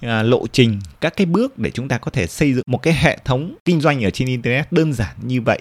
À, 0.02 0.22
lộ 0.22 0.46
trình 0.52 0.80
các 1.00 1.16
cái 1.16 1.26
bước 1.26 1.58
để 1.58 1.70
chúng 1.70 1.88
ta 1.88 1.98
có 1.98 2.10
thể 2.10 2.26
xây 2.26 2.54
dựng 2.54 2.64
một 2.66 2.82
cái 2.82 2.94
hệ 2.94 3.18
thống 3.24 3.54
kinh 3.64 3.80
doanh 3.80 4.04
ở 4.04 4.10
trên 4.10 4.28
internet 4.28 4.72
đơn 4.72 4.92
giản 4.92 5.16
như 5.22 5.40
vậy 5.40 5.60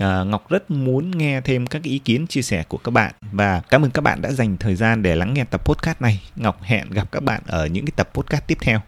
À, 0.00 0.24
Ngọc 0.24 0.50
rất 0.50 0.70
muốn 0.70 1.10
nghe 1.10 1.40
thêm 1.40 1.66
các 1.66 1.82
ý 1.82 1.98
kiến 1.98 2.26
chia 2.26 2.42
sẻ 2.42 2.64
của 2.68 2.78
các 2.78 2.90
bạn 2.90 3.12
và 3.32 3.62
cảm 3.70 3.84
ơn 3.84 3.90
các 3.90 4.02
bạn 4.02 4.22
đã 4.22 4.32
dành 4.32 4.56
thời 4.56 4.74
gian 4.74 5.02
để 5.02 5.16
lắng 5.16 5.34
nghe 5.34 5.44
tập 5.44 5.64
podcast 5.64 6.00
này. 6.00 6.22
Ngọc 6.36 6.62
hẹn 6.62 6.90
gặp 6.90 7.12
các 7.12 7.22
bạn 7.22 7.42
ở 7.46 7.66
những 7.66 7.84
cái 7.84 7.92
tập 7.96 8.10
podcast 8.14 8.46
tiếp 8.46 8.58
theo. 8.60 8.80